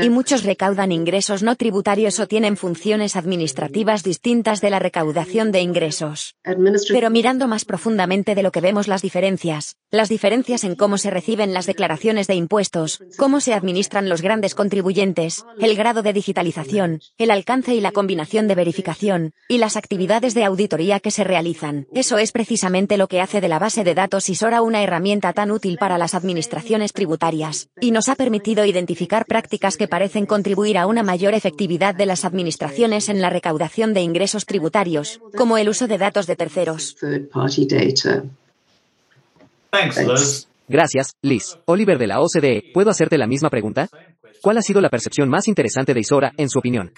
Y 0.03 0.09
muchos 0.09 0.45
recaudan 0.69 0.93
ingresos 0.93 1.43
no 1.43 1.57
tributarios 1.57 2.21
o 2.21 2.27
tienen 2.27 2.59
funciones 2.59 3.17
administrativas 3.17 4.03
distintas 4.03 4.61
de 4.61 4.69
la 4.69 4.79
recaudación 4.79 5.51
de 5.51 5.63
ingresos. 5.63 6.35
Pero 6.91 7.09
mirando 7.09 7.49
más 7.49 7.65
profundamente 7.65 8.35
de 8.35 8.43
lo 8.43 8.53
que 8.53 8.61
vemos 8.61 8.87
las 8.87 9.01
diferencias, 9.01 9.77
las 9.91 10.11
diferencias 10.11 10.65
en 10.65 10.75
cómo 10.75 10.99
se 10.99 11.09
reciben 11.09 11.55
las 11.55 11.65
declaraciones 11.65 12.27
de 12.27 12.35
impuestos, 12.35 13.03
cómo 13.17 13.41
se 13.41 13.55
administran 13.55 14.11
los 14.11 14.21
grandes 14.21 14.55
contribuyentes, 14.55 15.47
el 15.59 15.75
grado 15.75 16.03
de 16.03 16.13
digitalización, 16.13 17.01
el 17.17 17.31
alcance 17.31 17.75
y 17.75 17.81
la 17.81 17.93
combinación 17.93 18.47
de 18.47 18.55
verificación, 18.55 19.33
y 19.49 19.57
las 19.57 19.79
actividades 19.79 20.35
de 20.35 20.45
auditoría 20.45 21.01
que 21.01 21.11
se 21.11 21.25
realizan. 21.25 21.87
Eso 21.95 22.19
es 22.19 22.31
precisamente 22.31 22.99
lo 22.99 23.09
que 23.09 23.23
hace 23.23 23.41
de 23.41 23.49
la 23.49 23.59
base 23.59 23.85
de 23.85 23.95
datos 23.95 24.29
ISORA 24.29 24.61
una 24.61 24.83
herramienta 24.83 25.33
tan 25.33 25.51
útil 25.51 25.79
para 25.79 25.97
las 25.97 26.15
administraciones 26.15 26.93
tributarias, 26.93 27.71
y 27.81 27.91
nos 27.91 28.11
ha 28.11 28.17
permitido 28.17 28.67
identificar 28.67 29.25
prácticas 29.25 29.79
que 29.79 29.89
parecen 29.89 30.27
contribuir 30.27 30.58
a 30.77 30.87
una 30.87 31.03
mayor 31.03 31.35
efectividad 31.35 31.95
de 31.95 32.07
las 32.07 32.25
administraciones 32.25 33.09
en 33.09 33.21
la 33.21 33.31
recaudación 33.31 33.95
de 33.95 34.01
ingresos 34.01 34.45
tributarios, 34.45 35.21
como 35.37 35.57
el 35.57 35.69
uso 35.69 35.87
de 35.87 35.99
datos 35.99 36.27
de 36.27 36.37
terceros. 36.37 36.97
Gracias, 40.67 41.15
Liz. 41.23 41.59
Oliver 41.65 41.99
de 41.99 42.07
la 42.09 42.21
OCDE, 42.21 42.73
¿puedo 42.75 42.91
hacerte 42.91 43.17
la 43.17 43.27
misma 43.27 43.51
pregunta? 43.51 43.89
¿Cuál 44.43 44.59
ha 44.59 44.63
sido 44.63 44.81
la 44.81 44.91
percepción 44.91 45.29
más 45.29 45.49
interesante 45.49 45.95
de 45.95 46.01
Isora, 46.01 46.33
en 46.37 46.49
su 46.49 46.59
opinión? 46.59 46.93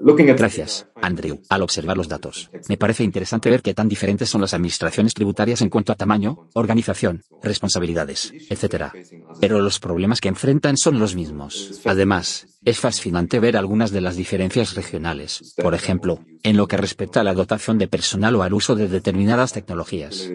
Gracias, 0.00 0.86
Andrew. 1.02 1.40
Al 1.48 1.62
observar 1.62 1.96
los 1.96 2.08
datos, 2.08 2.50
me 2.68 2.76
parece 2.76 3.02
interesante 3.02 3.50
ver 3.50 3.62
qué 3.62 3.74
tan 3.74 3.88
diferentes 3.88 4.28
son 4.28 4.40
las 4.40 4.54
administraciones 4.54 5.12
tributarias 5.12 5.60
en 5.60 5.70
cuanto 5.70 5.92
a 5.92 5.96
tamaño, 5.96 6.48
organización, 6.54 7.22
responsabilidades, 7.42 8.32
etc. 8.48 8.92
Pero 9.40 9.60
los 9.60 9.80
problemas 9.80 10.20
que 10.20 10.28
enfrentan 10.28 10.76
son 10.76 10.98
los 10.98 11.16
mismos. 11.16 11.80
Además, 11.84 12.46
es 12.64 12.78
fascinante 12.78 13.40
ver 13.40 13.56
algunas 13.56 13.90
de 13.90 14.00
las 14.00 14.16
diferencias 14.16 14.74
regionales, 14.74 15.54
por 15.60 15.74
ejemplo, 15.74 16.20
en 16.42 16.56
lo 16.56 16.68
que 16.68 16.76
respecta 16.76 17.20
a 17.20 17.24
la 17.24 17.34
dotación 17.34 17.78
de 17.78 17.88
personal 17.88 18.36
o 18.36 18.42
al 18.42 18.54
uso 18.54 18.76
de 18.76 18.88
determinadas 18.88 19.52
tecnologías. 19.52 20.30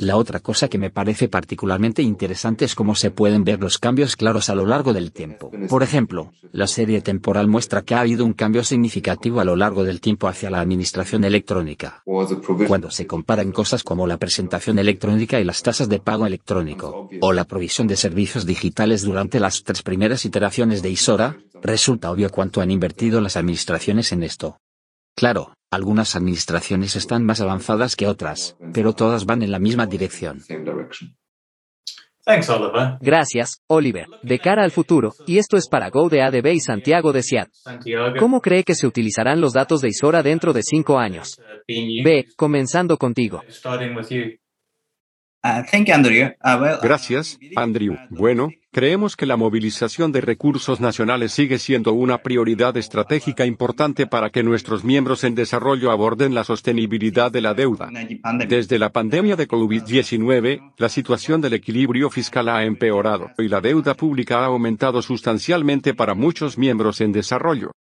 La 0.00 0.16
otra 0.16 0.40
cosa 0.40 0.68
que 0.68 0.78
me 0.78 0.90
parece 0.90 1.28
particularmente 1.28 2.02
interesante 2.02 2.64
es 2.64 2.74
cómo 2.74 2.94
se 2.94 3.10
pueden 3.10 3.44
ver 3.44 3.60
los 3.60 3.78
cambios 3.78 4.16
claros 4.16 4.48
a 4.48 4.54
lo 4.54 4.66
largo 4.66 4.92
del 4.92 5.12
tiempo. 5.12 5.50
Por 5.68 5.82
ejemplo, 5.82 6.32
la 6.52 6.66
serie 6.66 7.00
temporal 7.00 7.48
muestra 7.48 7.82
que 7.82 7.94
ha 7.94 8.00
habido 8.00 8.24
un 8.24 8.32
cambio 8.32 8.62
significativo 8.62 8.91
a 9.40 9.44
lo 9.44 9.56
largo 9.56 9.84
del 9.84 10.00
tiempo 10.00 10.28
hacia 10.28 10.50
la 10.50 10.60
administración 10.60 11.24
electrónica. 11.24 12.02
Cuando 12.66 12.90
se 12.90 13.06
comparan 13.06 13.52
cosas 13.52 13.82
como 13.82 14.06
la 14.06 14.18
presentación 14.18 14.78
electrónica 14.78 15.40
y 15.40 15.44
las 15.44 15.62
tasas 15.62 15.88
de 15.88 15.98
pago 15.98 16.26
electrónico, 16.26 17.08
o 17.20 17.32
la 17.32 17.44
provisión 17.44 17.86
de 17.86 17.96
servicios 17.96 18.44
digitales 18.44 19.02
durante 19.02 19.40
las 19.40 19.62
tres 19.62 19.82
primeras 19.82 20.24
iteraciones 20.24 20.82
de 20.82 20.90
ISORA, 20.90 21.36
resulta 21.62 22.10
obvio 22.10 22.30
cuánto 22.30 22.60
han 22.60 22.70
invertido 22.70 23.20
las 23.20 23.36
administraciones 23.36 24.12
en 24.12 24.22
esto. 24.22 24.58
Claro, 25.14 25.54
algunas 25.70 26.16
administraciones 26.16 26.96
están 26.96 27.24
más 27.24 27.40
avanzadas 27.40 27.96
que 27.96 28.08
otras, 28.08 28.56
pero 28.72 28.92
todas 28.92 29.24
van 29.24 29.42
en 29.42 29.52
la 29.52 29.58
misma 29.58 29.86
dirección. 29.86 30.42
Gracias, 33.00 33.62
Oliver. 33.66 34.06
De 34.22 34.38
cara 34.38 34.62
al 34.62 34.70
futuro, 34.70 35.12
y 35.26 35.38
esto 35.38 35.56
es 35.56 35.68
para 35.68 35.90
Go 35.90 36.08
de 36.08 36.22
ADB 36.22 36.52
y 36.54 36.60
Santiago 36.60 37.12
de 37.12 37.22
SIAD. 37.22 37.48
¿Cómo 38.18 38.40
cree 38.40 38.62
que 38.62 38.74
se 38.74 38.86
utilizarán 38.86 39.40
los 39.40 39.52
datos 39.52 39.80
de 39.80 39.88
Isora 39.88 40.22
dentro 40.22 40.52
de 40.52 40.62
cinco 40.62 40.98
años? 40.98 41.40
B, 41.66 42.26
comenzando 42.36 42.96
contigo. 42.96 43.42
Gracias, 46.82 47.38
Andrew. 47.56 47.96
Bueno, 48.10 48.50
Creemos 48.74 49.16
que 49.16 49.26
la 49.26 49.36
movilización 49.36 50.12
de 50.12 50.22
recursos 50.22 50.80
nacionales 50.80 51.32
sigue 51.32 51.58
siendo 51.58 51.92
una 51.92 52.22
prioridad 52.22 52.74
estratégica 52.78 53.44
importante 53.44 54.06
para 54.06 54.30
que 54.30 54.42
nuestros 54.42 54.82
miembros 54.82 55.24
en 55.24 55.34
desarrollo 55.34 55.90
aborden 55.90 56.34
la 56.34 56.42
sostenibilidad 56.42 57.30
de 57.30 57.42
la 57.42 57.52
deuda. 57.52 57.90
Desde 58.48 58.78
la 58.78 58.88
pandemia 58.90 59.36
de 59.36 59.46
COVID-19, 59.46 60.72
la 60.78 60.88
situación 60.88 61.42
del 61.42 61.52
equilibrio 61.52 62.08
fiscal 62.08 62.48
ha 62.48 62.64
empeorado 62.64 63.28
y 63.36 63.48
la 63.48 63.60
deuda 63.60 63.92
pública 63.92 64.38
ha 64.38 64.46
aumentado 64.46 65.02
sustancialmente 65.02 65.92
para 65.92 66.14
muchos 66.14 66.56
miembros 66.56 67.02
en 67.02 67.12
desarrollo. 67.12 67.72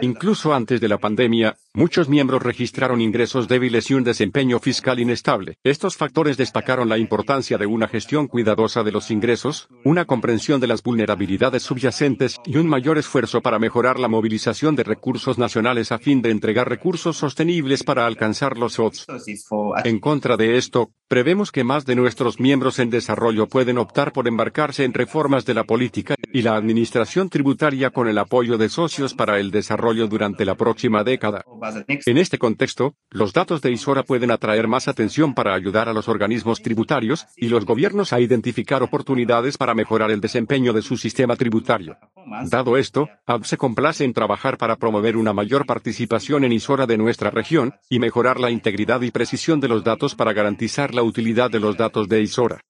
Incluso 0.00 0.54
antes 0.54 0.80
de 0.80 0.88
la 0.88 0.96
pandemia, 0.96 1.56
muchos 1.74 2.08
miembros 2.08 2.42
registraron 2.42 3.02
ingresos 3.02 3.46
débiles 3.46 3.90
y 3.90 3.94
un 3.94 4.04
desempeño 4.04 4.58
fiscal 4.58 5.00
inestable. 5.00 5.58
Estos 5.62 5.98
factores 5.98 6.38
destacaron 6.38 6.88
la 6.88 6.96
importancia 6.96 7.58
de 7.58 7.66
una 7.66 7.88
gestión 7.88 8.26
cuidadosa 8.26 8.82
de 8.82 8.92
los 8.92 9.10
ingresos, 9.10 9.68
una 9.84 10.06
comprensión 10.14 10.60
de 10.60 10.68
las 10.68 10.84
vulnerabilidades 10.84 11.64
subyacentes 11.64 12.38
y 12.46 12.56
un 12.56 12.68
mayor 12.68 12.98
esfuerzo 12.98 13.40
para 13.40 13.58
mejorar 13.58 13.98
la 13.98 14.06
movilización 14.06 14.76
de 14.76 14.84
recursos 14.84 15.38
nacionales 15.38 15.90
a 15.90 15.98
fin 15.98 16.22
de 16.22 16.30
entregar 16.30 16.68
recursos 16.68 17.16
sostenibles 17.16 17.82
para 17.82 18.06
alcanzar 18.06 18.56
los 18.56 18.78
OTS. 18.78 19.06
En 19.82 19.98
contra 19.98 20.36
de 20.36 20.56
esto, 20.56 20.92
prevemos 21.08 21.50
que 21.50 21.64
más 21.64 21.84
de 21.84 21.96
nuestros 21.96 22.38
miembros 22.38 22.78
en 22.78 22.90
desarrollo 22.90 23.48
pueden 23.48 23.76
optar 23.76 24.12
por 24.12 24.28
embarcarse 24.28 24.84
en 24.84 24.94
reformas 24.94 25.44
de 25.46 25.54
la 25.54 25.64
política 25.64 26.14
y 26.32 26.42
la 26.42 26.54
administración 26.54 27.28
tributaria 27.28 27.90
con 27.90 28.06
el 28.06 28.18
apoyo 28.18 28.56
de 28.56 28.68
socios 28.68 29.14
para 29.14 29.40
el 29.40 29.50
desarrollo 29.50 30.06
durante 30.06 30.44
la 30.44 30.54
próxima 30.54 31.02
década. 31.02 31.44
En 32.06 32.18
este 32.18 32.38
contexto, 32.38 32.94
los 33.10 33.32
datos 33.32 33.62
de 33.62 33.72
ISORA 33.72 34.04
pueden 34.04 34.30
atraer 34.30 34.68
más 34.68 34.86
atención 34.86 35.34
para 35.34 35.54
ayudar 35.54 35.88
a 35.88 35.92
los 35.92 36.08
organismos 36.08 36.62
tributarios 36.62 37.26
y 37.36 37.48
los 37.48 37.64
gobiernos 37.64 38.12
a 38.12 38.20
identificar 38.20 38.84
oportunidades 38.84 39.58
para 39.58 39.74
mejorar 39.74 40.03
el 40.10 40.20
desempeño 40.20 40.72
de 40.72 40.82
su 40.82 40.96
sistema 40.96 41.36
tributario. 41.36 41.96
Dado 42.46 42.76
esto, 42.76 43.08
AB 43.26 43.44
se 43.44 43.56
complace 43.56 44.04
en 44.04 44.12
trabajar 44.12 44.56
para 44.56 44.76
promover 44.76 45.16
una 45.16 45.32
mayor 45.32 45.66
participación 45.66 46.44
en 46.44 46.52
ISORA 46.52 46.86
de 46.86 46.96
nuestra 46.96 47.30
región 47.30 47.74
y 47.88 47.98
mejorar 47.98 48.40
la 48.40 48.50
integridad 48.50 49.00
y 49.02 49.10
precisión 49.10 49.60
de 49.60 49.68
los 49.68 49.84
datos 49.84 50.14
para 50.14 50.32
garantizar 50.32 50.94
la 50.94 51.02
utilidad 51.02 51.50
de 51.50 51.60
los 51.60 51.76
datos 51.76 52.08
de 52.08 52.22
ISORA. 52.22 52.60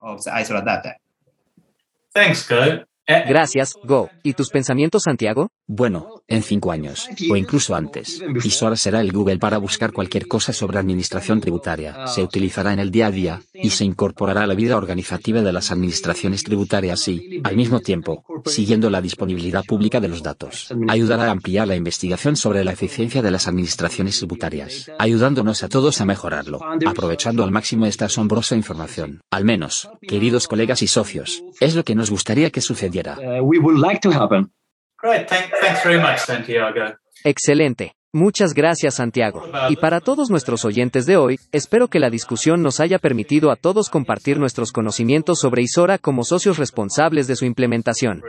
Gracias, 3.07 3.75
Go. 3.85 4.09
¿Y 4.23 4.33
tus 4.33 4.49
pensamientos, 4.49 5.03
Santiago? 5.03 5.49
Bueno, 5.67 6.23
en 6.29 6.43
cinco 6.43 6.73
años, 6.73 7.09
o 7.31 7.37
incluso 7.37 7.75
antes, 7.75 8.23
ISORA 8.45 8.77
será 8.77 9.01
el 9.01 9.13
Google 9.13 9.39
para 9.39 9.59
buscar 9.59 9.93
cualquier 9.93 10.27
cosa 10.27 10.53
sobre 10.53 10.79
administración 10.79 11.41
tributaria. 11.41 12.07
Se 12.07 12.23
utilizará 12.23 12.73
en 12.73 12.81
el 12.81 12.91
día 12.91 13.07
a 13.07 13.11
día, 13.11 13.43
y 13.55 13.71
se 13.71 13.85
incorporará 13.85 14.43
a 14.43 14.47
la 14.47 14.55
vida 14.55 14.77
organizativa 14.77 15.41
de 15.41 15.53
las 15.53 15.71
administraciones 15.71 16.45
tributarias 16.45 17.09
y, 17.09 17.41
al 17.45 17.57
mismo 17.57 17.81
tiempo, 17.81 18.25
siguiendo 18.45 18.91
la 18.91 19.01
disponibilidad 19.01 19.65
pública 19.65 20.01
de 20.01 20.09
los 20.09 20.23
datos. 20.23 20.73
Ayudará 20.89 21.25
a 21.25 21.31
ampliar 21.31 21.69
la 21.69 21.77
investigación 21.77 22.37
sobre 22.37 22.65
la 22.65 22.73
eficiencia 22.73 23.23
de 23.23 23.31
las 23.31 23.49
administraciones 23.49 24.19
tributarias, 24.19 24.91
ayudándonos 24.99 25.63
a 25.63 25.69
todos 25.69 26.01
a 26.01 26.05
mejorarlo, 26.05 26.61
aprovechando 26.87 27.43
al 27.43 27.53
máximo 27.53 27.87
esta 27.87 28.07
asombrosa 28.07 28.55
información. 28.55 29.21
Al 29.31 29.45
menos, 29.45 29.89
queridos 30.07 30.47
colegas 30.47 30.83
y 30.83 30.87
socios, 30.87 31.43
es 31.61 31.75
lo 31.75 31.85
que 31.85 31.95
nos 31.95 32.11
gustaría 32.11 32.51
que 32.51 32.61
sucediera. 32.61 32.94
Uh, 33.19 33.43
we 33.43 33.59
would 33.59 33.79
like 33.79 34.01
to 34.03 34.11
happen. 34.11 34.51
Great. 34.99 35.29
Thank, 35.29 35.53
thanks 35.61 35.83
very 35.83 35.99
much, 36.01 36.21
Santiago. 36.21 36.95
Excelente. 37.25 37.93
Muchas 38.15 38.55
gracias 38.55 38.95
Santiago. 38.95 39.43
Y 39.71 39.75
para 39.75 39.99
todos 39.99 40.31
nuestros 40.31 40.65
oyentes 40.65 41.05
de 41.05 41.17
hoy, 41.17 41.37
espero 41.51 41.89
que 41.89 41.99
la 41.99 42.11
discusión 42.11 42.63
nos 42.63 42.79
haya 42.79 43.01
permitido 43.01 43.51
a 43.51 43.57
todos 43.57 43.91
compartir 43.91 44.39
nuestros 44.39 44.71
conocimientos 44.71 45.41
sobre 45.41 45.63
Isora 45.63 45.99
como 45.99 46.23
socios 46.23 46.57
responsables 46.57 47.27
de 47.27 47.35
su 47.35 47.45
implementación. 47.45 48.23